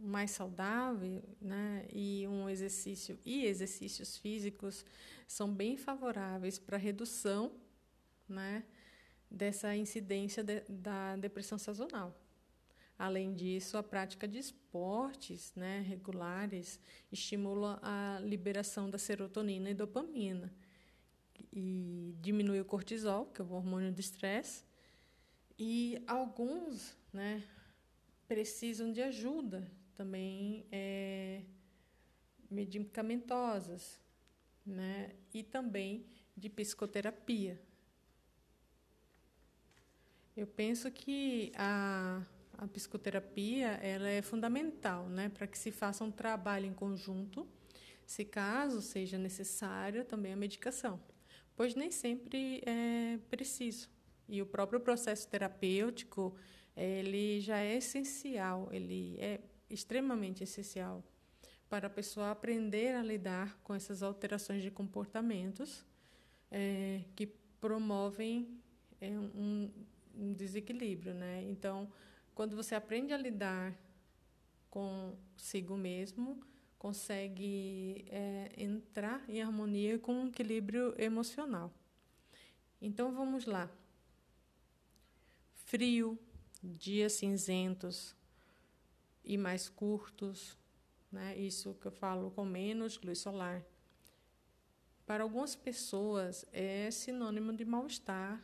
mais 0.00 0.32
saudável, 0.32 1.22
né, 1.40 1.86
e 1.92 2.26
um 2.26 2.48
exercício 2.48 3.18
e 3.24 3.46
exercícios 3.46 4.18
físicos 4.18 4.84
são 5.28 5.54
bem 5.54 5.76
favoráveis 5.76 6.58
para 6.58 6.76
redução, 6.76 7.52
né, 8.28 8.64
dessa 9.30 9.74
incidência 9.76 10.42
de, 10.42 10.60
da 10.68 11.16
depressão 11.16 11.56
sazonal. 11.56 12.23
Além 12.98 13.34
disso, 13.34 13.76
a 13.76 13.82
prática 13.82 14.26
de 14.28 14.38
esportes 14.38 15.52
né, 15.56 15.80
regulares 15.80 16.78
estimula 17.10 17.78
a 17.82 18.20
liberação 18.20 18.88
da 18.88 18.98
serotonina 18.98 19.70
e 19.70 19.74
dopamina 19.74 20.52
e 21.52 22.14
diminui 22.20 22.60
o 22.60 22.64
cortisol, 22.64 23.26
que 23.26 23.40
é 23.40 23.44
o 23.44 23.52
hormônio 23.52 23.92
do 23.92 24.00
estresse. 24.00 24.64
E 25.58 26.02
alguns 26.06 26.96
né, 27.12 27.44
precisam 28.26 28.92
de 28.92 29.02
ajuda 29.02 29.70
também 29.94 30.66
é, 30.70 31.42
medicamentosas 32.50 34.00
né, 34.66 35.14
e 35.32 35.42
também 35.42 36.06
de 36.36 36.48
psicoterapia. 36.48 37.60
Eu 40.36 40.48
penso 40.48 40.90
que 40.90 41.52
a 41.54 42.20
a 42.58 42.66
psicoterapia 42.66 43.68
ela 43.82 44.08
é 44.08 44.22
fundamental 44.22 45.08
né, 45.08 45.28
para 45.28 45.46
que 45.46 45.58
se 45.58 45.70
faça 45.70 46.04
um 46.04 46.10
trabalho 46.10 46.66
em 46.66 46.72
conjunto, 46.72 47.46
se 48.06 48.24
caso 48.24 48.82
seja 48.82 49.18
necessária 49.18 50.04
também 50.04 50.32
a 50.32 50.36
medicação, 50.36 51.00
pois 51.56 51.74
nem 51.74 51.90
sempre 51.90 52.62
é 52.66 53.18
preciso. 53.30 53.88
E 54.28 54.40
o 54.40 54.46
próprio 54.46 54.80
processo 54.80 55.28
terapêutico 55.28 56.34
ele 56.76 57.40
já 57.40 57.58
é 57.58 57.76
essencial, 57.76 58.68
ele 58.72 59.16
é 59.20 59.40
extremamente 59.70 60.42
essencial 60.42 61.04
para 61.68 61.86
a 61.86 61.90
pessoa 61.90 62.30
aprender 62.30 62.94
a 62.94 63.02
lidar 63.02 63.58
com 63.62 63.74
essas 63.74 64.02
alterações 64.02 64.62
de 64.62 64.70
comportamentos 64.70 65.84
é, 66.50 67.02
que 67.16 67.26
promovem 67.60 68.60
é, 69.00 69.10
um, 69.10 69.70
um 70.16 70.32
desequilíbrio, 70.32 71.14
né? 71.14 71.42
Então 71.42 71.90
quando 72.34 72.56
você 72.56 72.74
aprende 72.74 73.12
a 73.12 73.16
lidar 73.16 73.74
consigo 74.68 75.76
mesmo, 75.76 76.40
consegue 76.78 78.04
é, 78.08 78.52
entrar 78.56 79.24
em 79.28 79.40
harmonia 79.40 79.98
com 79.98 80.12
um 80.14 80.28
equilíbrio 80.28 80.94
emocional. 80.98 81.72
Então 82.82 83.14
vamos 83.14 83.46
lá. 83.46 83.70
Frio, 85.64 86.18
dias 86.62 87.12
cinzentos 87.14 88.14
e 89.24 89.38
mais 89.38 89.68
curtos, 89.68 90.58
né? 91.10 91.36
Isso 91.38 91.74
que 91.80 91.86
eu 91.86 91.92
falo 91.92 92.30
com 92.32 92.44
menos 92.44 93.00
luz 93.00 93.20
solar. 93.20 93.64
Para 95.06 95.22
algumas 95.22 95.54
pessoas 95.54 96.44
é 96.52 96.90
sinônimo 96.90 97.52
de 97.52 97.64
mal-estar 97.64 98.42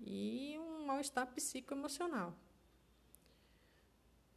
e 0.00 0.56
um 0.58 0.84
mal-estar 0.84 1.26
psicoemocional. 1.28 2.36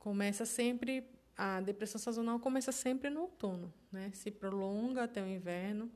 Começa 0.01 0.47
sempre 0.47 1.07
a 1.37 1.61
depressão 1.61 2.01
sazonal 2.01 2.39
começa 2.39 2.71
sempre 2.71 3.07
no 3.11 3.21
outono, 3.21 3.71
né? 3.91 4.09
Se 4.15 4.31
prolonga 4.31 5.03
até 5.03 5.21
o 5.21 5.27
inverno. 5.27 5.91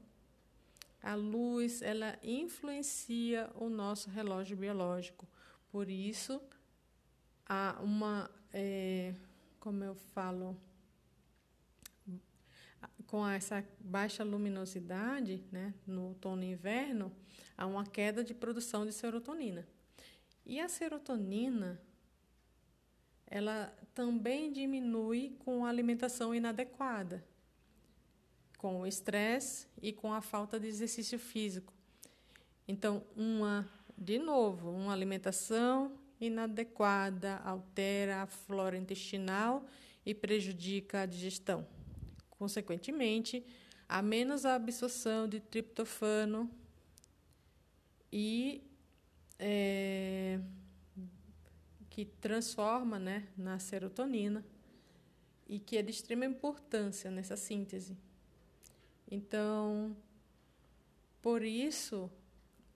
A 1.02 1.15
luz, 1.15 1.82
ela 1.82 2.15
influencia 2.22 3.50
o 3.56 3.68
nosso 3.68 4.12
relógio 4.12 4.56
biológico. 4.56 5.28
Por 5.72 5.89
isso, 5.89 6.39
há 7.48 7.80
uma, 7.82 8.30
é, 8.54 9.15
como 9.60 9.84
eu 9.84 9.96
falo, 9.96 10.56
com 13.08 13.28
essa 13.28 13.68
baixa 13.80 14.24
luminosidade, 14.24 15.44
né, 15.52 15.74
no 15.86 16.10
outono 16.10 16.44
e 16.44 16.52
inverno, 16.52 17.12
há 17.58 17.65
uma 17.65 17.84
queda 17.84 18.24
de 18.24 18.36
produção 18.36 18.86
de 18.86 18.94
serotonina. 18.94 19.68
E 20.46 20.60
a 20.60 20.70
serotonina, 20.70 21.82
ela 23.36 23.77
também 23.93 24.49
diminui 24.49 25.36
com 25.39 25.65
a 25.65 25.69
alimentação 25.69 26.33
inadequada, 26.33 27.21
com 28.57 28.79
o 28.79 28.88
estresse 28.88 29.67
e 29.81 29.91
com 29.91 30.13
a 30.13 30.21
falta 30.21 30.57
de 30.57 30.67
exercício 30.67 31.19
físico. 31.19 31.73
Então, 32.65 33.03
uma, 33.13 33.69
de 33.97 34.17
novo, 34.17 34.69
uma 34.71 34.93
alimentação 34.93 35.99
inadequada 36.17 37.41
altera 37.43 38.21
a 38.21 38.25
flora 38.25 38.77
intestinal 38.77 39.65
e 40.05 40.13
prejudica 40.13 41.01
a 41.01 41.05
digestão. 41.05 41.67
Consequentemente, 42.29 43.45
há 43.89 44.01
menos 44.01 44.45
absorção 44.45 45.27
de 45.27 45.41
triptofano 45.41 46.49
e 48.09 48.63
é, 49.38 50.24
que 51.96 52.04
transforma 52.04 53.00
né, 53.00 53.26
na 53.38 53.58
serotonina 53.58 54.43
e 55.48 55.58
que 55.58 55.78
é 55.78 55.82
de 55.82 55.91
extrema 55.91 56.26
importância 56.26 57.10
nessa 57.10 57.38
síntese. 57.38 57.98
Então, 59.10 59.96
por 61.22 61.41
isso 61.41 62.12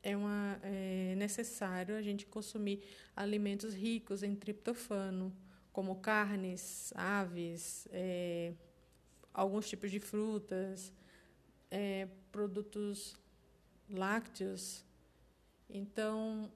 é, 0.02 0.16
uma, 0.16 0.58
é 0.64 1.16
necessário 1.18 1.98
a 1.98 2.02
gente 2.02 2.26
consumir 2.28 2.82
alimentos 3.14 3.74
ricos 3.74 4.24
em 4.24 4.34
triptofano, 4.34 5.36
como 5.74 5.98
carnes, 5.98 6.94
aves, 6.96 7.90
é, 7.92 8.54
alguns 9.34 9.68
tipos 9.68 9.92
de 9.92 10.00
frutas, 10.00 10.94
é, 11.70 12.08
produtos 12.32 13.18
lácteos. 13.90 14.86
Então, 15.70 16.50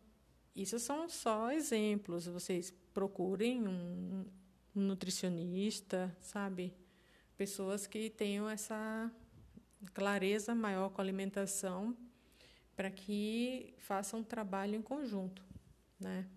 isso 0.55 0.79
são 0.79 1.09
só 1.09 1.51
exemplos. 1.51 2.27
Vocês 2.27 2.71
procurem 2.93 3.67
um, 3.67 4.25
nutricionista, 4.73 6.15
sabe? 6.19 6.73
Pessoas 7.35 7.87
que 7.87 8.09
tenham 8.09 8.49
essa 8.49 9.11
clareza 9.93 10.53
maior 10.53 10.89
com 10.89 11.01
a 11.01 11.03
alimentação 11.03 11.95
para 12.75 12.89
que 12.89 13.73
façam 13.77 14.21
um 14.21 14.23
trabalho 14.23 14.75
em 14.75 14.81
conjunto, 14.81 15.43
né? 15.99 16.27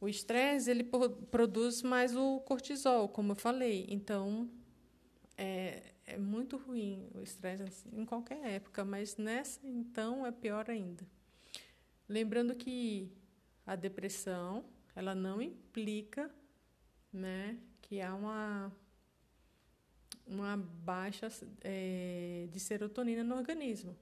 O 0.00 0.08
estresse 0.08 0.70
ele 0.70 0.84
produz 0.84 1.82
mais 1.82 2.14
o 2.14 2.38
cortisol, 2.40 3.08
como 3.08 3.32
eu 3.32 3.36
falei. 3.36 3.86
Então 3.88 4.48
é, 5.36 5.94
é 6.06 6.16
muito 6.16 6.56
ruim 6.56 7.08
o 7.14 7.20
estresse 7.20 7.62
assim, 7.64 7.90
em 7.92 8.04
qualquer 8.04 8.44
época, 8.46 8.84
mas 8.84 9.16
nessa 9.16 9.60
então 9.66 10.24
é 10.24 10.30
pior 10.30 10.70
ainda. 10.70 11.04
Lembrando 12.08 12.54
que 12.54 13.12
a 13.66 13.76
depressão 13.76 14.64
ela 14.96 15.14
não 15.14 15.42
implica, 15.42 16.30
né, 17.12 17.58
que 17.82 18.00
há 18.00 18.14
uma 18.14 18.72
uma 20.28 20.56
baixa 20.56 21.28
é, 21.62 22.46
de 22.52 22.60
serotonina 22.60 23.24
no 23.24 23.34
organismo. 23.34 23.96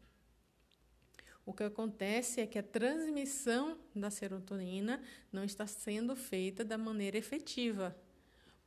O 1.44 1.52
que 1.52 1.62
acontece 1.62 2.40
é 2.40 2.46
que 2.46 2.58
a 2.58 2.62
transmissão 2.62 3.78
da 3.94 4.10
serotonina 4.10 5.00
não 5.30 5.44
está 5.44 5.66
sendo 5.66 6.16
feita 6.16 6.64
da 6.64 6.76
maneira 6.76 7.16
efetiva. 7.16 7.96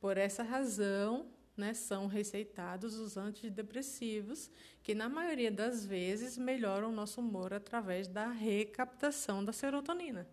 Por 0.00 0.16
essa 0.16 0.42
razão, 0.42 1.30
né, 1.60 1.74
são 1.74 2.06
receitados 2.06 2.98
os 2.98 3.16
antidepressivos, 3.16 4.50
que 4.82 4.94
na 4.94 5.08
maioria 5.08 5.50
das 5.50 5.84
vezes 5.84 6.36
melhoram 6.36 6.88
o 6.88 6.92
nosso 6.92 7.20
humor 7.20 7.52
através 7.52 8.08
da 8.08 8.28
recaptação 8.28 9.44
da 9.44 9.52
serotonina. 9.52 10.26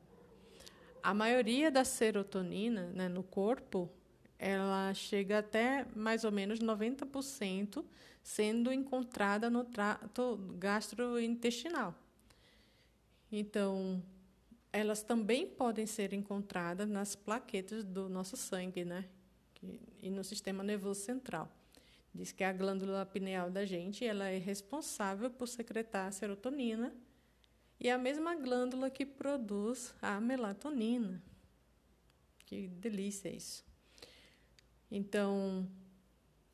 A 1.04 1.14
maioria 1.14 1.70
da 1.70 1.84
serotonina 1.84 2.88
né, 2.88 3.08
no 3.08 3.22
corpo 3.22 3.90
ela 4.40 4.94
chega 4.94 5.40
até 5.40 5.86
mais 5.96 6.24
ou 6.24 6.32
menos 6.32 6.60
90% 6.60 7.84
sendo 8.22 8.72
encontrada 8.72 9.50
no 9.50 9.64
trato 9.64 10.38
gastrointestinal. 10.58 11.96
Então, 13.32 14.04
elas 14.72 15.02
também 15.02 15.48
podem 15.48 15.86
ser 15.86 16.14
encontradas 16.14 16.88
nas 16.88 17.16
plaquetas 17.16 17.84
do 17.84 18.08
nosso 18.08 18.38
sangue, 18.38 18.86
né? 18.86 19.06
E 20.02 20.10
no 20.10 20.24
sistema 20.24 20.64
nervoso 20.64 21.02
central. 21.02 21.52
Diz 22.14 22.32
que 22.32 22.44
a 22.44 22.52
glândula 22.52 23.06
pineal 23.06 23.52
da 23.52 23.66
gente 23.66 24.06
ela 24.06 24.28
é 24.28 24.38
responsável 24.38 25.30
por 25.30 25.48
secretar 25.48 26.08
a 26.08 26.12
serotonina 26.12 26.94
e 27.80 27.90
é 27.90 27.94
a 27.94 27.98
mesma 27.98 28.36
glândula 28.36 28.90
que 28.90 29.06
produz 29.06 29.94
a 30.02 30.20
melatonina. 30.20 31.22
Que 32.46 32.68
delícia 32.68 33.30
isso. 33.30 33.64
Então, 34.90 35.70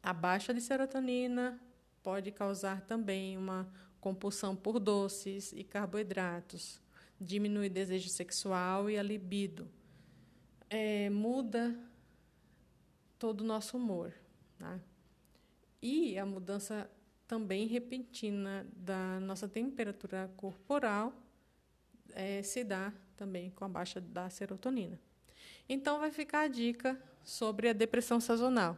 a 0.02 0.12
baixa 0.12 0.54
de 0.54 0.60
serotonina 0.60 1.60
pode 2.02 2.32
causar 2.32 2.82
também 2.82 3.38
uma 3.38 3.72
compulsão 4.02 4.54
por 4.56 4.80
doces 4.80 5.54
e 5.54 5.64
carboidratos, 5.64 6.82
diminui 7.22 7.68
o 7.68 7.70
desejo 7.70 8.10
sexual 8.10 8.90
e 8.90 8.98
a 8.98 9.04
libido, 9.04 9.70
é, 10.70 11.10
muda 11.10 11.80
todo 13.24 13.40
o 13.40 13.46
nosso 13.46 13.78
humor. 13.78 14.14
Tá? 14.60 14.78
E 15.82 16.18
a 16.18 16.26
mudança 16.26 16.92
também 17.26 17.68
repentina 17.68 18.68
da 18.76 19.18
nossa 19.22 19.48
temperatura 19.48 20.30
corporal 20.36 21.14
é, 22.10 22.44
se 22.44 22.66
dá 22.66 22.92
também 23.16 23.50
com 23.52 23.64
a 23.64 23.70
baixa 23.70 24.02
da 24.02 24.30
serotonina. 24.30 25.00
Então, 25.70 26.00
vai 26.00 26.12
ficar 26.12 26.42
a 26.42 26.48
dica 26.50 27.02
sobre 27.24 27.70
a 27.70 27.74
depressão 27.74 28.20
sazonal, 28.20 28.78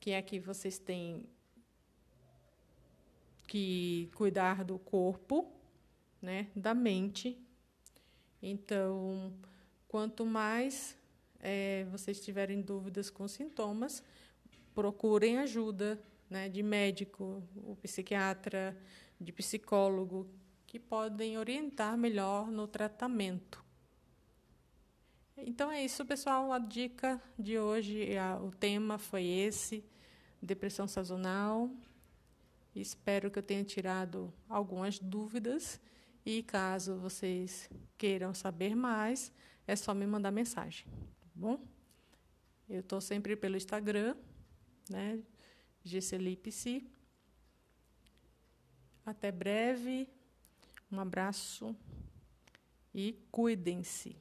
que 0.00 0.10
é 0.10 0.20
que 0.20 0.40
vocês 0.40 0.76
têm 0.76 1.24
que 3.46 4.10
cuidar 4.16 4.64
do 4.64 4.76
corpo, 4.76 5.52
né, 6.20 6.50
da 6.56 6.74
mente. 6.74 7.40
Então, 8.42 9.32
quanto 9.86 10.26
mais 10.26 11.00
é, 11.42 11.84
vocês 11.90 12.20
tiverem 12.20 12.62
dúvidas 12.62 13.10
com 13.10 13.26
sintomas, 13.26 14.02
procurem 14.72 15.38
ajuda 15.38 16.00
né, 16.30 16.48
de 16.48 16.62
médico, 16.62 17.42
o 17.56 17.76
psiquiatra, 17.76 18.76
de 19.20 19.32
psicólogo, 19.32 20.30
que 20.66 20.78
podem 20.78 21.36
orientar 21.36 21.98
melhor 21.98 22.50
no 22.50 22.66
tratamento. 22.66 23.62
Então 25.36 25.70
é 25.70 25.84
isso, 25.84 26.06
pessoal. 26.06 26.52
A 26.52 26.58
dica 26.58 27.20
de 27.38 27.58
hoje, 27.58 28.16
a, 28.16 28.38
o 28.38 28.50
tema 28.50 28.96
foi 28.96 29.26
esse: 29.26 29.84
depressão 30.40 30.86
sazonal. 30.86 31.70
Espero 32.74 33.30
que 33.30 33.38
eu 33.38 33.42
tenha 33.42 33.64
tirado 33.64 34.32
algumas 34.48 34.98
dúvidas. 34.98 35.80
E 36.24 36.42
caso 36.42 36.96
vocês 36.96 37.68
queiram 37.98 38.32
saber 38.32 38.76
mais, 38.76 39.32
é 39.66 39.74
só 39.74 39.92
me 39.92 40.06
mandar 40.06 40.30
mensagem. 40.30 40.86
Bom? 41.42 41.58
Eu 42.68 42.82
estou 42.82 43.00
sempre 43.00 43.34
pelo 43.34 43.56
Instagram, 43.56 44.14
né? 44.88 45.20
Gesselipse. 45.82 46.88
Até 49.04 49.32
breve. 49.32 50.08
Um 50.88 51.00
abraço 51.00 51.74
e 52.94 53.18
cuidem-se. 53.32 54.16